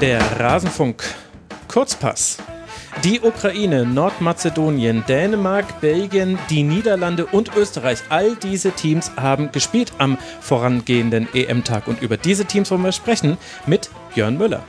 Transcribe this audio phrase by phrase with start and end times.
[0.00, 1.04] Der Rasenfunk
[1.68, 2.38] Kurzpass.
[3.04, 10.16] Die Ukraine, Nordmazedonien, Dänemark, Belgien, die Niederlande und Österreich, all diese Teams haben gespielt am
[10.40, 11.86] vorangehenden EM-Tag.
[11.86, 13.36] Und über diese Teams wollen wir sprechen
[13.66, 14.64] mit Björn Müller.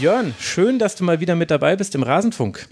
[0.00, 2.68] Björn, schön, dass du mal wieder mit dabei bist im Rasenfunk.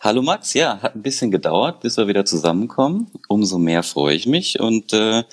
[0.00, 3.10] Hallo Max, ja, hat ein bisschen gedauert, bis wir wieder zusammenkommen.
[3.28, 5.24] Umso mehr freue ich mich und äh,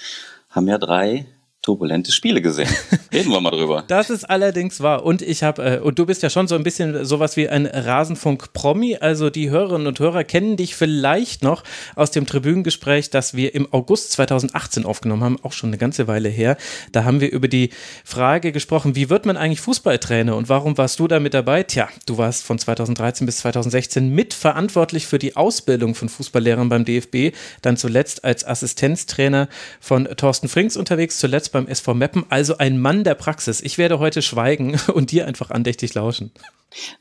[0.50, 1.28] haben ja drei
[1.68, 2.70] turbulente Spiele gesehen.
[3.14, 3.84] Reden wir mal drüber.
[3.90, 5.04] Das ist allerdings wahr.
[5.04, 7.66] Und ich habe, äh, und du bist ja schon so ein bisschen sowas wie ein
[7.66, 9.00] Rasenfunk-Promi.
[9.02, 11.66] Also die Hörerinnen und Hörer kennen dich vielleicht noch
[11.98, 16.30] aus dem Tribünengespräch, das wir im August 2018 aufgenommen haben, auch schon eine ganze Weile
[16.30, 16.56] her.
[16.94, 17.72] Da haben wir über die
[18.06, 21.64] Frage gesprochen, wie wird man eigentlich Fußballtrainer und warum warst du da mit dabei?
[21.64, 27.36] Tja, du warst von 2013 bis 2016 mitverantwortlich für die Ausbildung von Fußballlehrern beim DFB,
[27.62, 29.50] dann zuletzt als Assistenztrainer
[29.82, 33.62] von Thorsten Frings unterwegs, zuletzt bei beim SV Meppen, also ein Mann der Praxis.
[33.62, 36.32] Ich werde heute schweigen und dir einfach andächtig lauschen.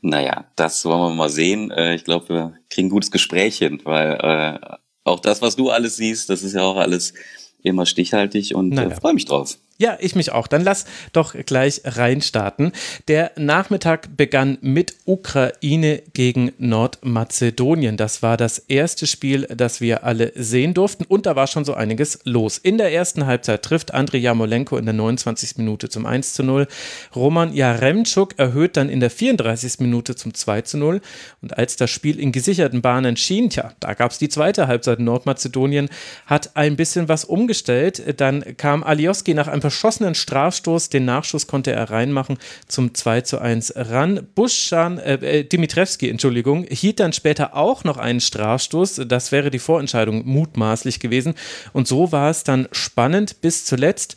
[0.01, 1.69] Naja, das wollen wir mal sehen.
[1.71, 5.69] Äh, ich glaube, wir kriegen ein gutes Gespräch hin, weil äh, auch das, was du
[5.69, 7.13] alles siehst, das ist ja auch alles
[7.61, 8.89] immer stichhaltig und naja.
[8.89, 9.57] äh, freue mich drauf.
[9.79, 10.47] Ja, ich mich auch.
[10.47, 12.71] Dann lass doch gleich reinstarten.
[13.07, 17.95] Der Nachmittag begann mit Ukraine gegen Nordmazedonien.
[17.95, 21.75] Das war das erste Spiel, das wir alle sehen durften und da war schon so
[21.75, 22.57] einiges los.
[22.57, 25.57] In der ersten Halbzeit trifft Andrei Jamolenko in der 29.
[25.57, 26.67] Minute zum 1 zu 0.
[27.15, 29.79] Roman Jaremczuk erhöht dann in der 34.
[29.79, 31.01] Minute zum 2 zu 0
[31.43, 34.99] und als das Spiel in gesicherten Bahnen schien, tja, da gab es die zweite Halbzeit.
[34.99, 35.89] Nordmazedonien
[36.25, 38.19] hat ein bisschen was umgestellt.
[38.19, 42.37] Dann kam Alioski nach einem verschossenen Strafstoß, den Nachschuss konnte er reinmachen,
[42.67, 44.25] zum 2 zu 1 ran.
[44.33, 49.01] Buschan, äh, äh, Dimitrewski, Entschuldigung, hielt dann später auch noch einen Strafstoß.
[49.07, 51.35] Das wäre die Vorentscheidung mutmaßlich gewesen.
[51.73, 54.15] Und so war es dann spannend bis zuletzt.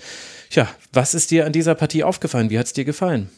[0.50, 2.50] Ja, was ist dir an dieser Partie aufgefallen?
[2.50, 3.28] Wie hat es dir gefallen?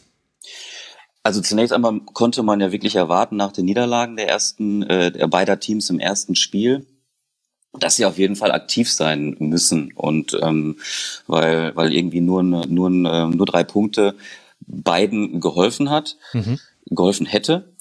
[1.23, 5.27] Also zunächst einmal konnte man ja wirklich erwarten nach den Niederlagen der ersten, äh, der
[5.27, 6.85] beider Teams im ersten Spiel,
[7.79, 10.77] dass sie auf jeden Fall aktiv sein müssen und ähm,
[11.27, 14.15] weil weil irgendwie nur nur nur drei Punkte
[14.67, 16.59] beiden geholfen hat, mhm.
[16.85, 17.73] geholfen hätte.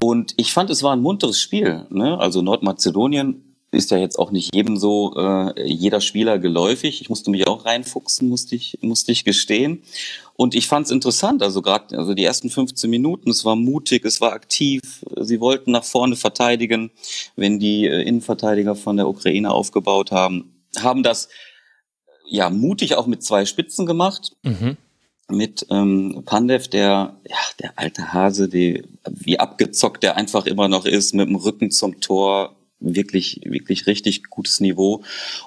[0.00, 1.86] Und ich fand, es war ein munteres Spiel.
[1.90, 2.18] Ne?
[2.18, 7.00] Also Nordmazedonien ist ja jetzt auch nicht jedem so äh, jeder Spieler geläufig.
[7.00, 9.82] Ich musste mich auch reinfuchsen, musste ich musste ich gestehen.
[10.34, 14.04] Und ich fand es interessant, also gerade also die ersten 15 Minuten, es war mutig,
[14.04, 14.80] es war aktiv,
[15.20, 16.90] sie wollten nach vorne verteidigen,
[17.36, 21.28] wenn die äh, Innenverteidiger von der Ukraine aufgebaut haben, haben das
[22.26, 24.32] ja mutig auch mit zwei Spitzen gemacht.
[24.42, 24.76] Mhm.
[25.28, 30.86] Mit ähm, Pandev, der ja der alte Hase, die, wie abgezockt der einfach immer noch
[30.86, 35.02] ist, mit dem Rücken zum Tor, wirklich, wirklich richtig gutes Niveau.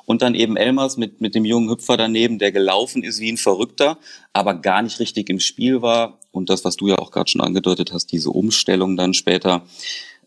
[0.05, 3.37] Und dann eben Elmers mit, mit dem jungen Hüpfer daneben, der gelaufen ist wie ein
[3.37, 3.97] Verrückter,
[4.31, 6.19] aber gar nicht richtig im Spiel war.
[6.31, 9.65] Und das, was du ja auch gerade schon angedeutet hast, diese Umstellung dann später,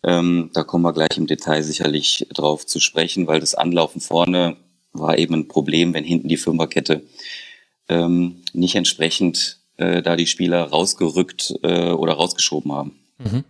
[0.02, 4.56] ähm, da kommen wir gleich im Detail sicherlich drauf zu sprechen, weil das Anlaufen vorne
[4.92, 7.02] war eben ein Problem, wenn hinten die Fünferkette
[7.88, 12.98] ähm, nicht entsprechend äh, da die Spieler rausgerückt äh, oder rausgeschoben haben.
[13.18, 13.44] Mhm.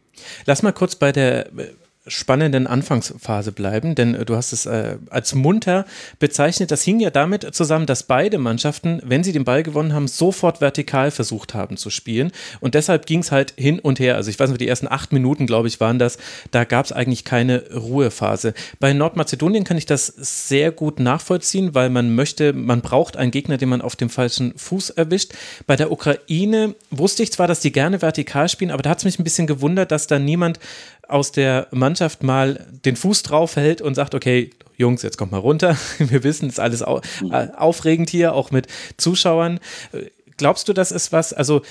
[0.47, 1.51] Lass mal kurz bei der
[2.07, 5.87] spannenden Anfangsphase bleiben, denn äh, du hast es äh, als munter
[6.19, 6.71] bezeichnet.
[6.71, 10.61] Das hing ja damit zusammen, dass beide Mannschaften, wenn sie den Ball gewonnen haben, sofort
[10.61, 12.33] vertikal versucht haben zu spielen.
[12.61, 14.17] Und deshalb ging es halt hin und her.
[14.17, 16.19] Also ich weiß nicht, die ersten acht Minuten, glaube ich, waren das.
[16.51, 18.55] Da gab es eigentlich keine Ruhephase.
[18.81, 23.57] Bei Nordmazedonien kann ich das sehr gut nachvollziehen, weil man möchte, man braucht einen Gegner,
[23.57, 25.33] den man auf dem falschen Fuß erwischt.
[25.67, 29.05] Bei der Ukraine wusste ich zwar, dass die gerne vertikal spielen, aber da hat es
[29.05, 30.61] mich ein bisschen gewundert, dass da niemand
[31.09, 35.39] aus der Mannschaft mal den Fuß drauf hält und sagt, okay, Jungs, jetzt kommt mal
[35.39, 35.77] runter.
[35.99, 37.33] Wir wissen, es ist alles au mhm.
[37.33, 39.61] äh, aufregend hier, auch mit Zuschauern.
[40.37, 41.63] Glaubst du, das ist was, also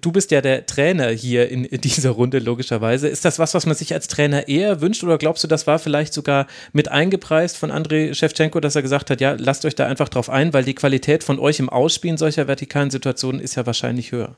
[0.00, 3.08] du bist ja der Trainer hier in dieser Runde logischerweise.
[3.08, 5.80] Ist das was, was man sich als Trainer eher wünscht oder glaubst du, das war
[5.80, 9.86] vielleicht sogar mit eingepreist von Andrei Shevchenko, dass er gesagt hat, ja, lasst euch da
[9.86, 13.66] einfach drauf ein, weil die Qualität von euch im Ausspielen solcher vertikalen Situationen ist ja
[13.66, 14.36] wahrscheinlich höher?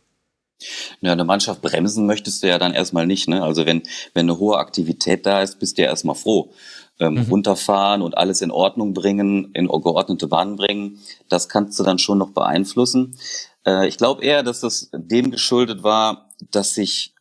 [1.00, 3.28] Ja, eine Mannschaft bremsen möchtest du ja dann erstmal nicht.
[3.28, 3.42] Ne?
[3.42, 3.82] Also wenn,
[4.14, 6.52] wenn eine hohe Aktivität da ist, bist du ja erstmal froh.
[7.00, 7.22] Ähm, mhm.
[7.22, 12.18] Runterfahren und alles in Ordnung bringen, in geordnete Bahnen bringen, das kannst du dann schon
[12.18, 13.18] noch beeinflussen.
[13.66, 17.14] Äh, ich glaube eher, dass das dem geschuldet war, dass sich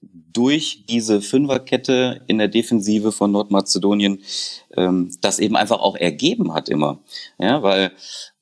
[0.00, 4.22] durch diese Fünferkette in der Defensive von Nordmazedonien
[4.76, 7.00] ähm, das eben einfach auch ergeben hat immer.
[7.38, 7.92] Ja, weil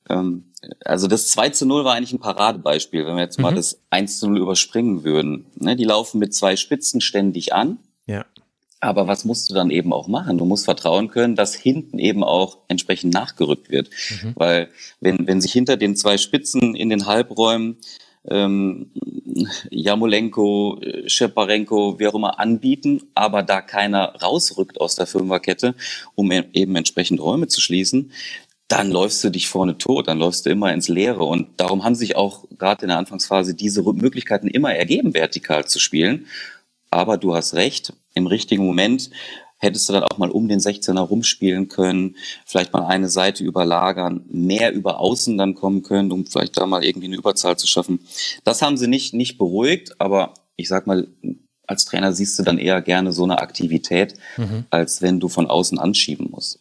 [0.09, 0.53] ähm,
[0.83, 3.43] also das 2 zu 0 war eigentlich ein Paradebeispiel, wenn wir jetzt mhm.
[3.43, 5.45] mal das 1 zu 0 überspringen würden.
[5.55, 7.77] Ne, die laufen mit zwei Spitzen ständig an.
[8.05, 8.25] Ja.
[8.79, 10.37] Aber was musst du dann eben auch machen?
[10.37, 13.89] Du musst vertrauen können, dass hinten eben auch entsprechend nachgerückt wird.
[14.09, 14.33] Mhm.
[14.35, 14.69] Weil
[14.99, 17.77] wenn, wenn sich hinter den zwei Spitzen in den Halbräumen
[18.29, 18.91] ähm,
[19.69, 25.75] Jamolenko, Scheparenko, wie auch immer anbieten, aber da keiner rausrückt aus der Fünferkette,
[26.15, 28.11] um e-, eben entsprechend Räume zu schließen,
[28.67, 31.23] dann läufst du dich vorne tot, dann läufst du immer ins Leere.
[31.23, 35.79] Und darum haben sich auch gerade in der Anfangsphase diese Möglichkeiten immer ergeben, vertikal zu
[35.79, 36.25] spielen.
[36.89, 39.09] Aber du hast recht, im richtigen Moment
[39.59, 42.15] hättest du dann auch mal um den 16er rumspielen können,
[42.45, 46.83] vielleicht mal eine Seite überlagern, mehr über außen dann kommen können, um vielleicht da mal
[46.83, 48.01] irgendwie eine Überzahl zu schaffen.
[48.43, 51.07] Das haben sie nicht, nicht beruhigt, aber ich sag mal,
[51.65, 54.65] als Trainer siehst du dann eher gerne so eine Aktivität, mhm.
[54.69, 56.59] als wenn du von außen anschieben musst.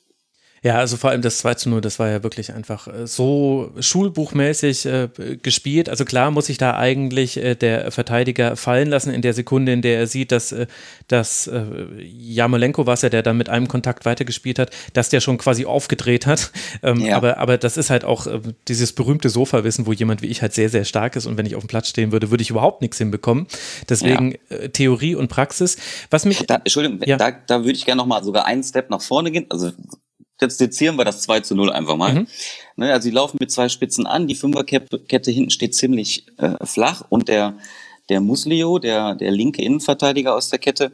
[0.66, 3.70] Ja, also vor allem das 2 zu 0, das war ja wirklich einfach äh, so
[3.78, 5.08] schulbuchmäßig äh,
[5.40, 5.88] gespielt.
[5.88, 9.80] Also klar muss sich da eigentlich äh, der Verteidiger fallen lassen in der Sekunde, in
[9.80, 10.66] der er sieht, dass, äh,
[11.06, 11.66] dass äh,
[12.02, 15.66] Jamolenko war es ja, der dann mit einem Kontakt weitergespielt hat, dass der schon quasi
[15.66, 16.50] aufgedreht hat.
[16.82, 17.16] Ähm, ja.
[17.16, 20.52] aber, aber das ist halt auch äh, dieses berühmte Sofa-Wissen, wo jemand wie ich halt
[20.52, 22.82] sehr, sehr stark ist und wenn ich auf dem Platz stehen würde, würde ich überhaupt
[22.82, 23.46] nichts hinbekommen.
[23.88, 24.56] Deswegen ja.
[24.56, 25.76] äh, Theorie und Praxis.
[26.10, 26.44] Was mich.
[26.46, 27.16] Da, Entschuldigung, ja.
[27.16, 29.46] da, da würde ich gerne nochmal sogar einen Step nach vorne gehen.
[29.48, 29.72] Also
[30.40, 32.14] jetzt sezieren wir das 2 zu 0 einfach mal.
[32.14, 32.26] Mhm.
[32.76, 37.04] Ne, also sie laufen mit zwei Spitzen an, die Fünferkette hinten steht ziemlich äh, flach
[37.08, 37.56] und der,
[38.08, 40.92] der Muslio, der, der linke Innenverteidiger aus der Kette,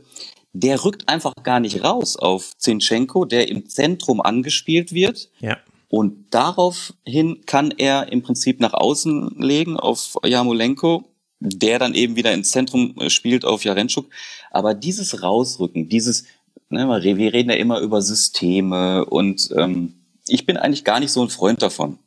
[0.52, 5.30] der rückt einfach gar nicht raus auf Zinchenko, der im Zentrum angespielt wird.
[5.40, 5.58] Ja.
[5.88, 11.04] Und daraufhin kann er im Prinzip nach außen legen auf Jamolenko,
[11.40, 14.06] der dann eben wieder ins Zentrum äh, spielt auf Jarenschuk.
[14.50, 16.24] Aber dieses Rausrücken, dieses
[16.72, 19.92] Ne, wir reden ja immer über Systeme und ähm,
[20.26, 21.98] ich bin eigentlich gar nicht so ein Freund davon.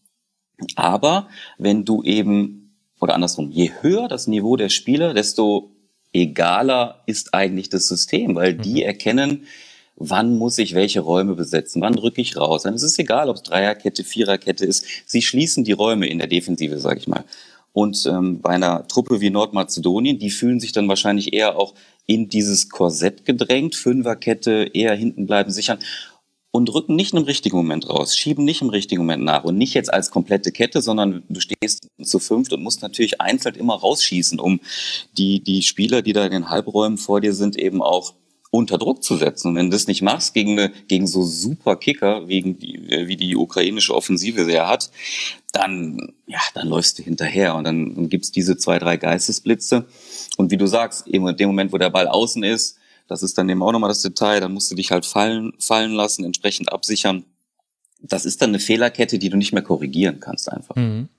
[0.75, 1.27] Aber
[1.59, 5.69] wenn du eben, oder andersrum, je höher das Niveau der Spieler, desto
[6.13, 8.87] egaler ist eigentlich das System, weil die mhm.
[8.87, 9.47] erkennen,
[9.97, 12.63] wann muss ich welche Räume besetzen, wann rücke ich raus.
[12.63, 14.83] Dann ist es egal, ob es Dreierkette, Viererkette ist.
[15.05, 17.23] Sie schließen die Räume in der Defensive, sage ich mal.
[17.75, 21.73] Und ähm, bei einer Truppe wie Nordmazedonien, die fühlen sich dann wahrscheinlich eher auch
[22.05, 25.79] in dieses Korsett gedrängt, Fünferkette, eher hinten bleiben, sichern
[26.51, 29.73] und rücken nicht im richtigen Moment raus, schieben nicht im richtigen Moment nach und nicht
[29.73, 34.39] jetzt als komplette Kette, sondern du stehst zu fünft und musst natürlich einzeln immer rausschießen,
[34.39, 34.61] um
[35.17, 38.13] die, die Spieler, die da in den Halbräumen vor dir sind, eben auch
[38.55, 39.49] unter Druck zu setzen.
[39.49, 43.17] Und wenn du das nicht machst gegen, eine, gegen so super Kicker, wegen die, wie
[43.17, 44.89] die ukrainische Offensive sie hat,
[45.51, 49.85] dann, ja, dann läufst du hinterher und dann, dann gibt's diese zwei, drei Geistesblitze.
[50.37, 53.37] Und wie du sagst, eben in dem Moment, wo der Ball außen ist, das ist
[53.37, 56.71] dann eben auch nochmal das Detail, dann musst du dich halt fallen, fallen lassen, entsprechend
[56.71, 57.25] absichern.
[58.01, 60.75] Das ist dann eine Fehlerkette, die du nicht mehr korrigieren kannst einfach.
[60.75, 61.09] Mhm.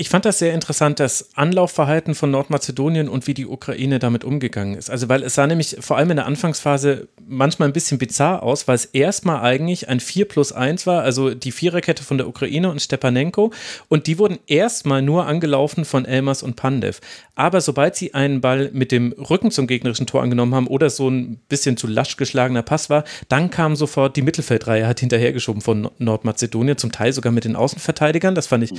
[0.00, 4.74] Ich fand das sehr interessant, das Anlaufverhalten von Nordmazedonien und wie die Ukraine damit umgegangen
[4.74, 4.88] ist.
[4.88, 8.66] Also, weil es sah nämlich vor allem in der Anfangsphase manchmal ein bisschen bizarr aus,
[8.66, 12.70] weil es erstmal eigentlich ein 4 plus 1 war, also die Viererkette von der Ukraine
[12.70, 13.52] und Stepanenko.
[13.88, 17.02] Und die wurden erstmal nur angelaufen von Elmas und Pandev.
[17.34, 21.10] Aber sobald sie einen Ball mit dem Rücken zum gegnerischen Tor angenommen haben oder so
[21.10, 25.90] ein bisschen zu lasch geschlagener Pass war, dann kam sofort die Mittelfeldreihe, hat hinterhergeschoben von
[25.98, 28.34] Nordmazedonien, zum Teil sogar mit den Außenverteidigern.
[28.34, 28.78] Das fand ich mhm.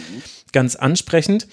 [0.52, 1.48] ganz ansprechend entsprechend.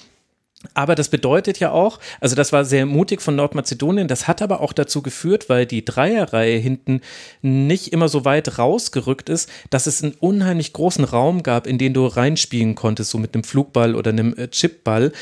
[0.75, 4.60] Aber das bedeutet ja auch, also das war sehr mutig von Nordmazedonien, das hat aber
[4.60, 7.00] auch dazu geführt, weil die Dreierreihe hinten
[7.43, 11.94] nicht immer so weit rausgerückt ist, dass es einen unheimlich großen Raum gab, in den
[11.94, 15.12] du reinspielen konntest, so mit einem Flugball oder einem äh, Chipball.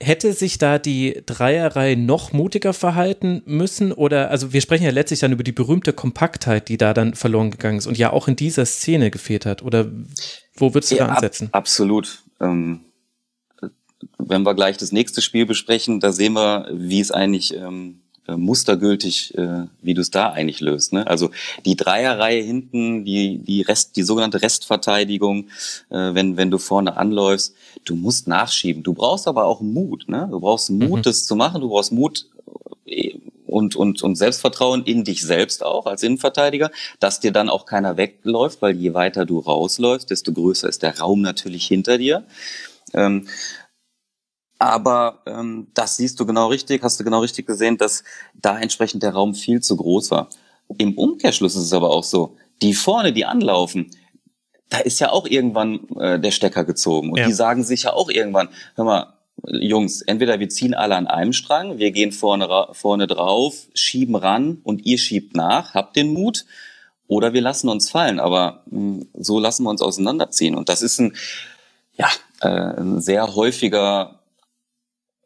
[0.00, 3.90] Hätte sich da die Dreierreihe noch mutiger verhalten müssen?
[3.90, 7.50] Oder, also wir sprechen ja letztlich dann über die berühmte Kompaktheit, die da dann verloren
[7.50, 9.62] gegangen ist und ja auch in dieser Szene gefehlt hat.
[9.62, 9.90] Oder
[10.54, 11.48] wo würdest du ja, da ansetzen?
[11.48, 12.22] Ab, absolut.
[12.40, 12.82] Ähm
[14.18, 18.36] wenn wir gleich das nächste Spiel besprechen, da sehen wir, wie es eigentlich ähm, äh,
[18.36, 20.92] mustergültig, äh, wie du es da eigentlich löst.
[20.92, 21.04] Ne?
[21.06, 21.30] Also
[21.64, 25.48] die Dreierreihe hinten, die die Rest, die sogenannte Restverteidigung,
[25.90, 27.54] äh, wenn wenn du vorne anläufst,
[27.84, 28.84] du musst nachschieben.
[28.84, 30.08] Du brauchst aber auch Mut.
[30.08, 30.28] Ne?
[30.30, 31.02] Du brauchst Mut, mhm.
[31.02, 31.62] das zu machen.
[31.62, 32.26] Du brauchst Mut
[32.86, 33.18] äh,
[33.48, 37.96] und und und Selbstvertrauen in dich selbst auch als Innenverteidiger, dass dir dann auch keiner
[37.96, 42.24] wegläuft, weil je weiter du rausläufst, desto größer ist der Raum natürlich hinter dir.
[42.94, 43.26] Ähm,
[44.62, 48.04] aber ähm, das siehst du genau richtig, hast du genau richtig gesehen, dass
[48.34, 50.28] da entsprechend der Raum viel zu groß war.
[50.78, 53.90] Im Umkehrschluss ist es aber auch so, die vorne, die anlaufen,
[54.68, 57.10] da ist ja auch irgendwann äh, der Stecker gezogen.
[57.10, 57.26] Und ja.
[57.26, 59.14] die sagen sich ja auch irgendwann, hör mal,
[59.46, 64.60] Jungs, entweder wir ziehen alle an einem Strang, wir gehen vorne, vorne drauf, schieben ran
[64.62, 66.44] und ihr schiebt nach, habt den Mut,
[67.08, 68.20] oder wir lassen uns fallen.
[68.20, 70.54] Aber mh, hm, so lassen wir uns auseinanderziehen.
[70.54, 71.14] Und das ist ein,
[71.94, 72.08] ja,
[72.40, 74.21] äh, ein sehr häufiger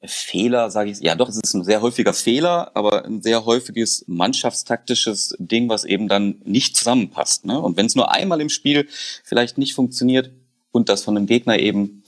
[0.04, 4.04] Fehler, sage ich, ja doch, es ist ein sehr häufiger Fehler, aber ein sehr häufiges
[4.06, 7.46] mannschaftstaktisches Ding, was eben dann nicht zusammenpasst.
[7.46, 7.60] Ne?
[7.60, 8.88] Und wenn es nur einmal im Spiel
[9.24, 10.30] vielleicht nicht funktioniert
[10.70, 12.02] und das von einem Gegner eben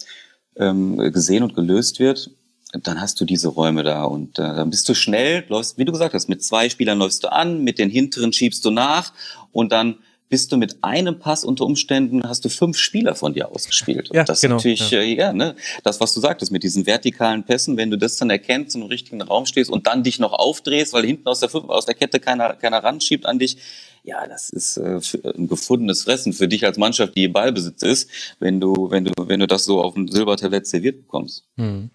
[0.56, 2.30] ähm, gesehen und gelöst wird,
[2.72, 5.92] dann hast du diese Räume da und äh, dann bist du schnell, läufst, wie du
[5.92, 9.12] gesagt hast, mit zwei Spielern läufst du an, mit den hinteren schiebst du nach
[9.52, 13.50] und dann bist du mit einem Pass unter Umständen, hast du fünf Spieler von dir
[13.50, 14.10] ausgespielt.
[14.12, 15.00] Ja, das genau, ist natürlich, ja.
[15.00, 15.54] Äh, ja, ne,
[15.84, 19.22] das, was du sagtest, mit diesen vertikalen Pässen, wenn du das dann erkennst, im richtigen
[19.22, 22.54] Raum stehst und dann dich noch aufdrehst, weil hinten aus der, aus der Kette keiner,
[22.54, 23.56] keiner ranschiebt an dich,
[24.04, 25.00] ja, das ist äh,
[25.36, 29.12] ein gefundenes Fressen für dich als Mannschaft, die im Ballbesitz ist, wenn du, wenn du,
[29.18, 31.44] wenn du das so auf dem Silbertablett serviert bekommst.
[31.56, 31.90] Hm.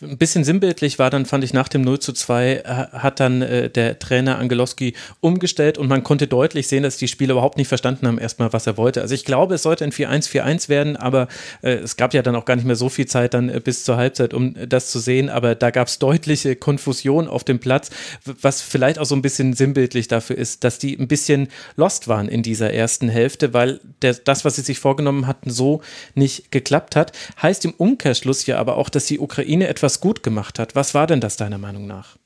[0.00, 2.62] Ein bisschen sinnbildlich war dann, fand ich, nach dem 0 zu 2 äh,
[2.92, 7.32] hat dann äh, der Trainer Angelowski umgestellt und man konnte deutlich sehen, dass die Spieler
[7.32, 9.00] überhaupt nicht verstanden haben, erstmal, was er wollte.
[9.00, 11.26] Also ich glaube, es sollte ein 4-1-4-1 werden, aber
[11.62, 13.82] äh, es gab ja dann auch gar nicht mehr so viel Zeit dann äh, bis
[13.82, 17.90] zur Halbzeit, um das zu sehen, aber da gab es deutliche Konfusion auf dem Platz,
[18.24, 22.28] was vielleicht auch so ein bisschen sinnbildlich dafür ist, dass die ein bisschen lost waren
[22.28, 25.82] in dieser ersten Hälfte, weil der, das, was sie sich vorgenommen hatten, so
[26.14, 27.10] nicht geklappt hat.
[27.42, 30.74] Heißt im Umkehrschluss ja aber auch, dass die Ukraine etwas etwas gut gemacht hat.
[30.74, 32.18] Was war denn das deiner Meinung nach?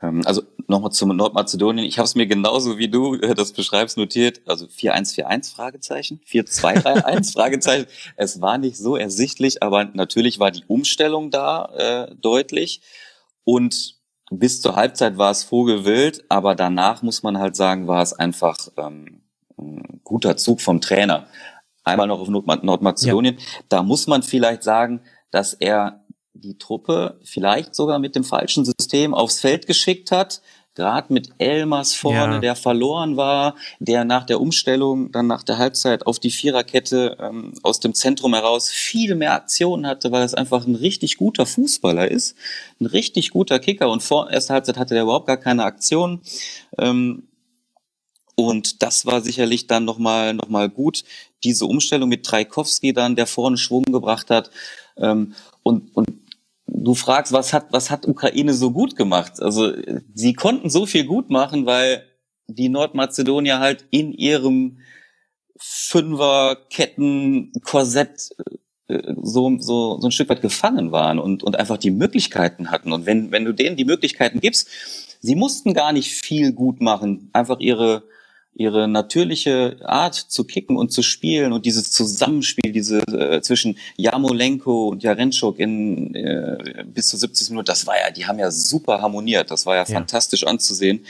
[0.00, 1.86] Ähm, also nochmal zum Nordmazedonien.
[1.86, 4.40] Ich habe es mir genauso wie du äh, das beschreibst notiert.
[4.46, 7.86] Also 4141 Fragezeichen, 4231 Fragezeichen.
[8.16, 12.80] Es war nicht so ersichtlich, aber natürlich war die Umstellung da äh, deutlich.
[13.44, 13.96] Und
[14.30, 18.56] bis zur Halbzeit war es vogelwild, aber danach muss man halt sagen, war es einfach
[18.78, 19.24] ähm,
[19.58, 21.26] ein guter Zug vom Trainer.
[21.84, 23.36] Einmal noch auf Nordmazedonien.
[23.36, 23.44] Ja.
[23.68, 25.99] Da muss man vielleicht sagen, dass er
[26.40, 30.42] die Truppe vielleicht sogar mit dem falschen System aufs Feld geschickt hat.
[30.74, 32.38] Gerade mit Elmas vorne, ja.
[32.38, 37.54] der verloren war, der nach der Umstellung, dann nach der Halbzeit auf die Viererkette ähm,
[37.62, 42.08] aus dem Zentrum heraus viel mehr Aktionen hatte, weil es einfach ein richtig guter Fußballer
[42.08, 42.36] ist,
[42.80, 43.90] ein richtig guter Kicker.
[43.90, 46.20] Und vor erster Halbzeit hatte der überhaupt gar keine Aktion.
[46.78, 47.24] Ähm,
[48.36, 51.04] und das war sicherlich dann nochmal noch mal gut,
[51.44, 54.50] diese Umstellung mit Traikowski dann, der vorne Schwung gebracht hat.
[54.96, 56.08] Ähm, und, und
[56.72, 59.40] du fragst, was hat, was hat Ukraine so gut gemacht?
[59.40, 59.72] Also
[60.14, 62.04] sie konnten so viel gut machen, weil
[62.46, 64.78] die Nordmazedonier halt in ihrem
[65.58, 68.30] Fünfer-Ketten-Korsett
[68.88, 72.92] äh, so, so, so ein Stück weit gefangen waren und, und einfach die Möglichkeiten hatten.
[72.92, 74.68] Und wenn, wenn du denen die Möglichkeiten gibst,
[75.20, 78.04] sie mussten gar nicht viel gut machen, einfach ihre,
[78.54, 84.88] ihre natürliche Art zu kicken und zu spielen und dieses Zusammenspiel, diese äh, zwischen Jamolenko
[84.88, 89.00] und Jarenschuk in äh, bis zu 70 Minuten, das war ja, die haben ja super
[89.00, 89.94] harmoniert, das war ja, ja.
[89.94, 91.06] fantastisch anzusehen.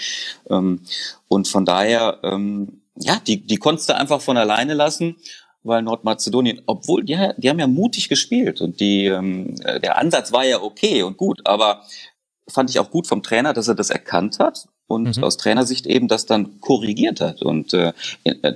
[0.49, 0.81] Ähm,
[1.29, 5.17] und von daher, ähm, ja, die, die konntest du einfach von alleine lassen
[5.63, 10.43] weil Nordmazedonien, obwohl die, die haben ja mutig gespielt und die ähm, der Ansatz war
[10.43, 11.83] ja okay und gut, aber
[12.49, 15.25] fand ich auch gut vom Trainer, dass er das erkannt hat und mhm.
[15.25, 17.93] aus Trainersicht eben das dann korrigiert hat und äh,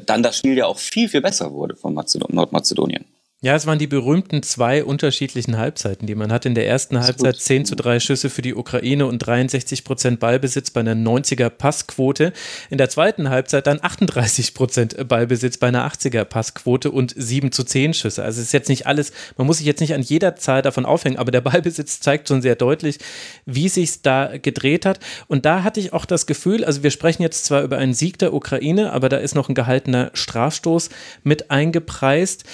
[0.06, 3.04] dann das Spiel ja auch viel, viel besser wurde von Mazedon Nordmazedonien.
[3.44, 6.46] Ja, es waren die berühmten zwei unterschiedlichen Halbzeiten, die man hat.
[6.46, 10.70] In der ersten Halbzeit 10 zu 3 Schüsse für die Ukraine und 63 Prozent Ballbesitz
[10.70, 12.32] bei einer 90er Passquote.
[12.70, 17.64] In der zweiten Halbzeit dann 38 Prozent Ballbesitz bei einer 80er Passquote und 7 zu
[17.64, 18.24] 10 Schüsse.
[18.24, 20.86] Also es ist jetzt nicht alles, man muss sich jetzt nicht an jeder Zahl davon
[20.86, 22.96] aufhängen, aber der Ballbesitz zeigt schon sehr deutlich,
[23.44, 25.00] wie sich da gedreht hat.
[25.26, 28.18] Und da hatte ich auch das Gefühl, also wir sprechen jetzt zwar über einen Sieg
[28.18, 30.88] der Ukraine, aber da ist noch ein gehaltener Strafstoß
[31.24, 32.46] mit eingepreist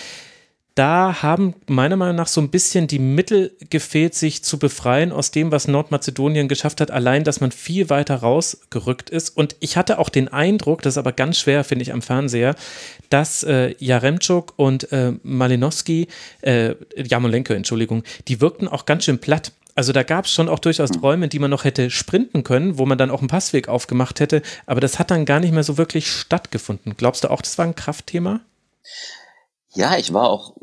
[0.81, 5.31] da haben meiner Meinung nach so ein bisschen die Mittel gefehlt, sich zu befreien aus
[5.31, 9.37] dem, was Nordmazedonien geschafft hat, allein, dass man viel weiter rausgerückt ist.
[9.37, 12.55] Und ich hatte auch den Eindruck, das ist aber ganz schwer, finde ich, am Fernseher,
[13.11, 16.09] dass äh, Jaremczuk und äh, Malinowski,
[16.41, 19.53] äh, Jamolenko, Entschuldigung, die wirkten auch ganz schön platt.
[19.75, 20.93] Also da gab es schon auch durchaus.
[20.93, 24.41] Träume, die man noch hätte sprinten können, wo man dann auch einen Passweg aufgemacht hätte,
[24.65, 26.95] aber das hat dann gar nicht mehr so wirklich stattgefunden.
[26.97, 28.41] Glaubst du auch, das war ein Kraftthema?
[29.75, 30.55] Ja, ich war auch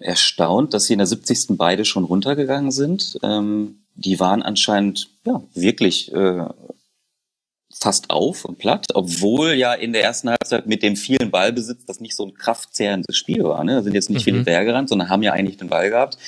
[0.00, 1.56] erstaunt, dass sie in der 70.
[1.56, 3.18] beide schon runtergegangen sind.
[3.22, 6.46] Ähm, die waren anscheinend ja wirklich äh,
[7.72, 12.00] fast auf und platt, obwohl ja in der ersten Halbzeit mit dem vielen Ballbesitz das
[12.00, 13.62] nicht so ein kraftzehrendes Spiel war.
[13.64, 13.74] Ne?
[13.74, 14.32] Da sind jetzt nicht mhm.
[14.32, 16.18] viele Berge gerannt, sondern haben ja eigentlich den Ball gehabt.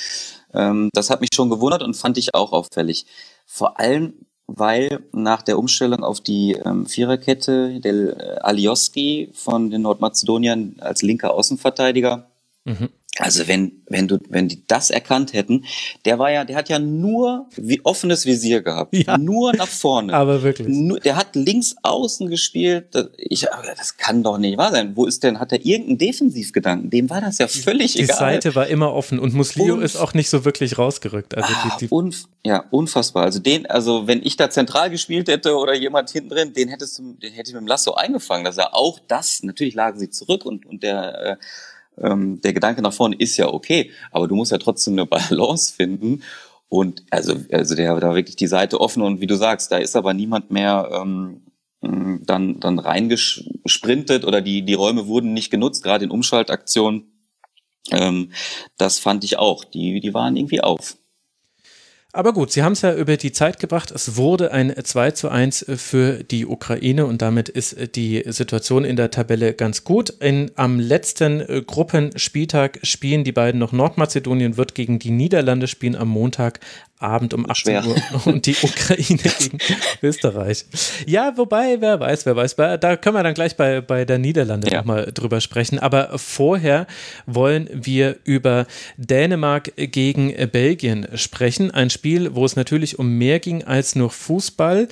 [0.54, 3.06] Ähm, das hat mich schon gewundert und fand ich auch auffällig.
[3.46, 4.26] Vor allem,
[4.56, 11.02] weil nach der Umstellung auf die ähm, Viererkette der äh, Alioski von den Nordmazedoniern als
[11.02, 12.30] linker Außenverteidiger
[12.64, 12.90] mhm.
[13.18, 15.66] Also wenn, wenn du, wenn die das erkannt hätten,
[16.06, 18.94] der war ja, der hat ja nur wie offenes Visier gehabt.
[19.02, 20.14] Ja, nur nach vorne.
[20.14, 20.68] Aber wirklich.
[20.68, 22.94] Nur, der hat links außen gespielt.
[23.16, 24.94] Ich, das kann doch nicht wahr sein.
[24.94, 26.88] Wo ist denn, hat er irgendeinen Defensivgedanken?
[26.88, 28.14] Dem war das ja völlig die egal.
[28.14, 31.34] Die Seite war immer offen und Muslio und, ist auch nicht so wirklich rausgerückt.
[31.34, 33.24] Also ah, die, die unf ja, unfassbar.
[33.24, 36.98] Also den, also wenn ich da zentral gespielt hätte oder jemand hinten drin, den hättest
[36.98, 40.10] du, den hätte ich mit dem Lasso eingefangen, dass er auch das, natürlich lagen sie
[40.10, 41.36] zurück und, und der, äh,
[41.98, 45.74] ähm, der Gedanke nach vorne ist ja okay, aber du musst ja trotzdem eine Balance
[45.74, 46.22] finden.
[46.68, 49.94] Und also, also der da wirklich die Seite offen und wie du sagst, da ist
[49.94, 51.42] aber niemand mehr ähm,
[51.82, 57.12] dann, dann reingesprintet oder die, die Räume wurden nicht genutzt, gerade in Umschaltaktionen.
[57.90, 58.30] Ähm,
[58.78, 59.64] das fand ich auch.
[59.64, 60.96] Die, die waren irgendwie auf.
[62.14, 63.90] Aber gut, Sie haben es ja über die Zeit gebracht.
[63.90, 68.96] Es wurde ein 2 zu 1 für die Ukraine und damit ist die Situation in
[68.96, 70.10] der Tabelle ganz gut.
[70.10, 75.96] In, am letzten äh, Gruppenspieltag spielen die beiden noch Nordmazedonien, wird gegen die Niederlande spielen
[75.96, 76.60] am Montag
[77.02, 77.84] Abend um 18 Schwer.
[77.86, 79.58] Uhr und die Ukraine gegen
[80.02, 80.64] Österreich.
[81.06, 82.56] Ja, wobei, wer weiß, wer weiß.
[82.56, 84.78] Da können wir dann gleich bei, bei der Niederlande ja.
[84.78, 85.78] nochmal drüber sprechen.
[85.78, 86.86] Aber vorher
[87.26, 88.66] wollen wir über
[88.96, 91.70] Dänemark gegen Belgien sprechen.
[91.72, 92.01] Ein Spiel,
[92.34, 94.88] wo es natürlich um mehr ging als nur Fußball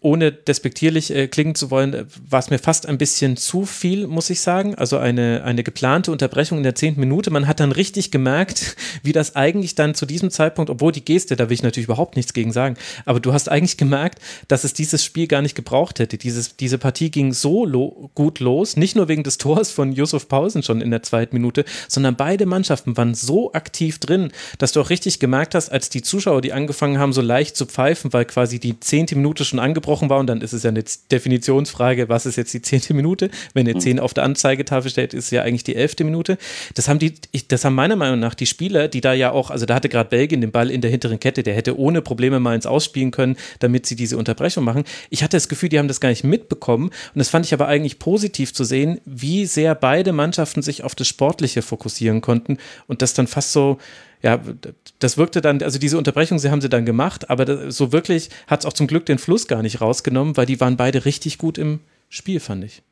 [0.00, 4.06] ohne despektierlich äh, klingen zu wollen, äh, war es mir fast ein bisschen zu viel,
[4.06, 4.76] muss ich sagen.
[4.76, 7.30] Also eine, eine geplante Unterbrechung in der zehnten Minute.
[7.30, 11.34] Man hat dann richtig gemerkt, wie das eigentlich dann zu diesem Zeitpunkt, obwohl die Geste,
[11.34, 12.76] da will ich natürlich überhaupt nichts gegen sagen,
[13.06, 16.16] aber du hast eigentlich gemerkt, dass es dieses Spiel gar nicht gebraucht hätte.
[16.16, 20.28] Dieses, diese Partie ging so lo gut los, nicht nur wegen des Tors von Yusuf
[20.28, 24.80] Pausen schon in der zweiten Minute, sondern beide Mannschaften waren so aktiv drin, dass du
[24.80, 28.26] auch richtig gemerkt hast, als die Zuschauer, die angefangen haben, so leicht zu pfeifen, weil
[28.26, 32.08] quasi die zehnte Minute schon angebrochen abgebrochen war und dann ist es ja eine Definitionsfrage,
[32.08, 33.30] was ist jetzt die zehnte Minute?
[33.54, 33.80] Wenn eine mhm.
[33.80, 36.36] zehn auf der Anzeigetafel steht, ist es ja eigentlich die elfte Minute.
[36.74, 37.14] Das haben die,
[37.48, 40.10] das haben meiner Meinung nach die Spieler, die da ja auch, also da hatte gerade
[40.10, 43.36] Belgien den Ball in der hinteren Kette, der hätte ohne Probleme mal ins Ausspielen können,
[43.60, 44.84] damit sie diese Unterbrechung machen.
[45.10, 47.66] Ich hatte das Gefühl, die haben das gar nicht mitbekommen und das fand ich aber
[47.66, 53.02] eigentlich positiv zu sehen, wie sehr beide Mannschaften sich auf das Sportliche fokussieren konnten und
[53.02, 53.78] das dann fast so,
[54.22, 54.40] ja,
[54.98, 58.30] das wirkte dann, also diese Unterbrechung, sie haben sie dann gemacht, aber das, so wirklich
[58.46, 61.38] hat es auch zum Glück den Fluss gar nicht rausgenommen, weil die waren beide richtig
[61.38, 62.82] gut im Spiel, fand ich.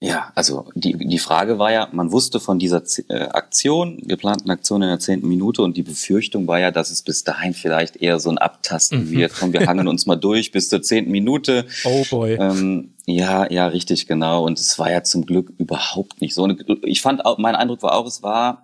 [0.00, 4.82] Ja, also die, die Frage war ja, man wusste von dieser äh, Aktion, geplanten Aktion
[4.82, 8.18] in der zehnten Minute und die Befürchtung war ja, dass es bis dahin vielleicht eher
[8.20, 9.10] so ein Abtasten mhm.
[9.12, 9.32] wird.
[9.38, 11.64] Komm, wir hangen uns mal durch bis zur zehnten Minute.
[11.84, 12.34] Oh boy.
[12.34, 14.44] Ähm, ja, ja, richtig, genau.
[14.44, 16.46] Und es war ja zum Glück überhaupt nicht so.
[16.82, 18.63] Ich fand auch, mein Eindruck war auch, es war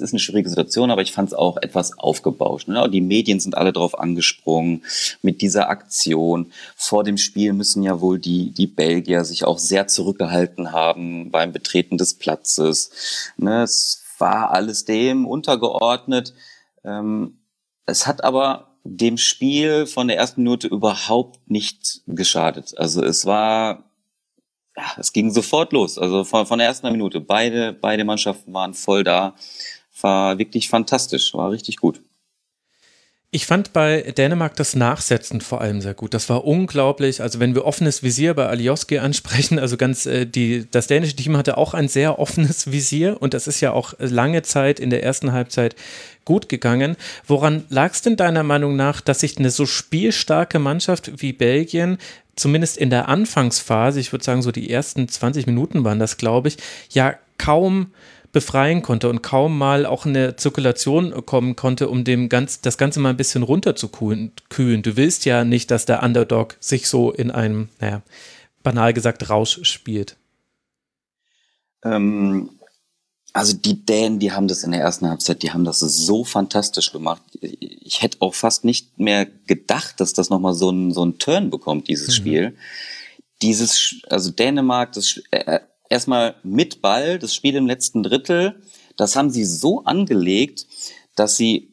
[0.00, 2.68] es ist eine schwierige Situation, aber ich fand es auch etwas aufgebauscht.
[2.68, 2.88] Ne?
[2.90, 4.84] Die Medien sind alle drauf angesprungen
[5.22, 6.52] mit dieser Aktion.
[6.76, 11.52] Vor dem Spiel müssen ja wohl die, die Belgier sich auch sehr zurückgehalten haben beim
[11.52, 13.32] Betreten des Platzes.
[13.36, 13.62] Ne?
[13.62, 16.34] Es war alles dem untergeordnet.
[16.84, 17.38] Ähm,
[17.86, 22.74] es hat aber dem Spiel von der ersten Minute überhaupt nicht geschadet.
[22.78, 23.84] Also es war
[24.76, 25.98] ja, es ging sofort los.
[25.98, 27.20] Also von, von der ersten Minute.
[27.20, 29.34] Beide, beide Mannschaften waren voll da
[30.02, 32.00] war wirklich fantastisch, war richtig gut.
[33.32, 36.14] Ich fand bei Dänemark das Nachsetzen vor allem sehr gut.
[36.14, 37.22] Das war unglaublich.
[37.22, 41.36] Also wenn wir offenes Visier bei Alioski ansprechen, also ganz äh, die das dänische Team
[41.36, 45.04] hatte auch ein sehr offenes Visier und das ist ja auch lange Zeit in der
[45.04, 45.76] ersten Halbzeit
[46.24, 46.96] gut gegangen.
[47.24, 51.98] Woran lag es denn deiner Meinung nach, dass sich eine so spielstarke Mannschaft wie Belgien
[52.34, 56.48] zumindest in der Anfangsphase, ich würde sagen so die ersten 20 Minuten waren das, glaube
[56.48, 56.56] ich,
[56.90, 57.92] ja kaum
[58.32, 62.78] befreien konnte und kaum mal auch in eine Zirkulation kommen konnte, um dem ganz, das
[62.78, 64.32] Ganze mal ein bisschen runterzukühlen.
[64.82, 68.02] Du willst ja nicht, dass der Underdog sich so in einem, naja,
[68.62, 70.16] banal gesagt, Rausch spielt.
[71.82, 72.50] Ähm,
[73.32, 76.92] also die Dänen, die haben das in der ersten Halbzeit, die haben das so fantastisch
[76.92, 77.22] gemacht.
[77.40, 81.50] Ich hätte auch fast nicht mehr gedacht, dass das nochmal so ein, so ein Turn
[81.50, 82.12] bekommt, dieses mhm.
[82.12, 82.56] Spiel.
[83.42, 85.60] Dieses, also Dänemark, das äh,
[85.90, 88.62] erstmal mit Ball, das Spiel im letzten Drittel,
[88.96, 90.66] das haben sie so angelegt,
[91.14, 91.70] dass sie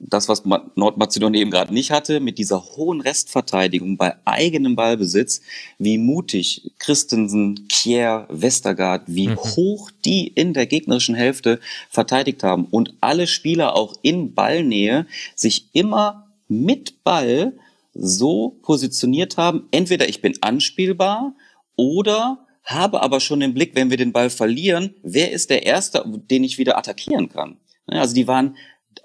[0.00, 5.42] das, was Nordmazedonien eben gerade nicht hatte, mit dieser hohen Restverteidigung bei eigenem Ballbesitz,
[5.78, 9.36] wie mutig Christensen, Kier, Westergaard, wie mhm.
[9.36, 11.60] hoch die in der gegnerischen Hälfte
[11.90, 17.52] verteidigt haben und alle Spieler auch in Ballnähe sich immer mit Ball
[17.92, 21.34] so positioniert haben, entweder ich bin anspielbar
[21.76, 26.04] oder habe aber schon im Blick, wenn wir den Ball verlieren, wer ist der Erste,
[26.06, 27.56] den ich wieder attackieren kann.
[27.86, 28.56] Also die waren,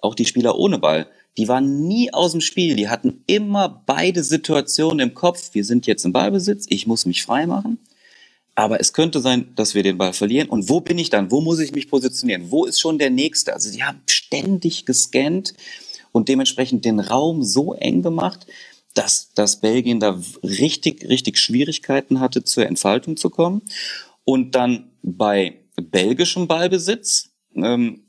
[0.02, 2.76] auch die Spieler ohne Ball, die waren nie aus dem Spiel.
[2.76, 5.50] Die hatten immer beide Situationen im Kopf.
[5.54, 7.80] Wir sind jetzt im Ballbesitz, ich muss mich frei machen.
[8.56, 10.48] Aber es könnte sein, dass wir den Ball verlieren.
[10.48, 11.30] Und wo bin ich dann?
[11.30, 12.52] Wo muss ich mich positionieren?
[12.52, 13.54] Wo ist schon der Nächste?
[13.54, 15.54] Also die haben ständig gescannt
[16.14, 18.48] und dementsprechend den Raum so eng gemacht,
[18.96, 23.62] dass, dass Belgien da richtig, richtig Schwierigkeiten hatte, zur Entfaltung zu kommen.
[24.24, 28.06] Und dann bei belgischem Ballbesitz ähm,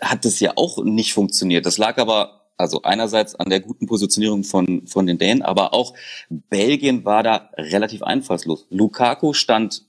[0.00, 1.66] hat es ja auch nicht funktioniert.
[1.66, 5.94] Das lag aber also einerseits an der guten Positionierung von, von den Dänen, aber auch
[6.30, 8.66] Belgien war da relativ einfallslos.
[8.70, 9.82] Lukaku stand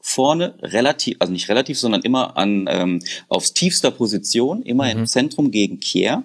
[0.00, 5.00] vorne relativ, also nicht relativ, sondern immer an ähm, aufs tiefster Position, immer mhm.
[5.00, 6.24] im Zentrum gegen Kier.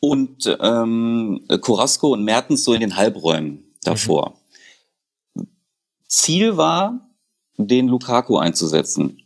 [0.00, 4.34] Und ähm, Carrasco und Mertens so in den Halbräumen davor.
[5.34, 5.46] Mhm.
[6.08, 7.10] Ziel war,
[7.56, 9.22] den Lukaku einzusetzen.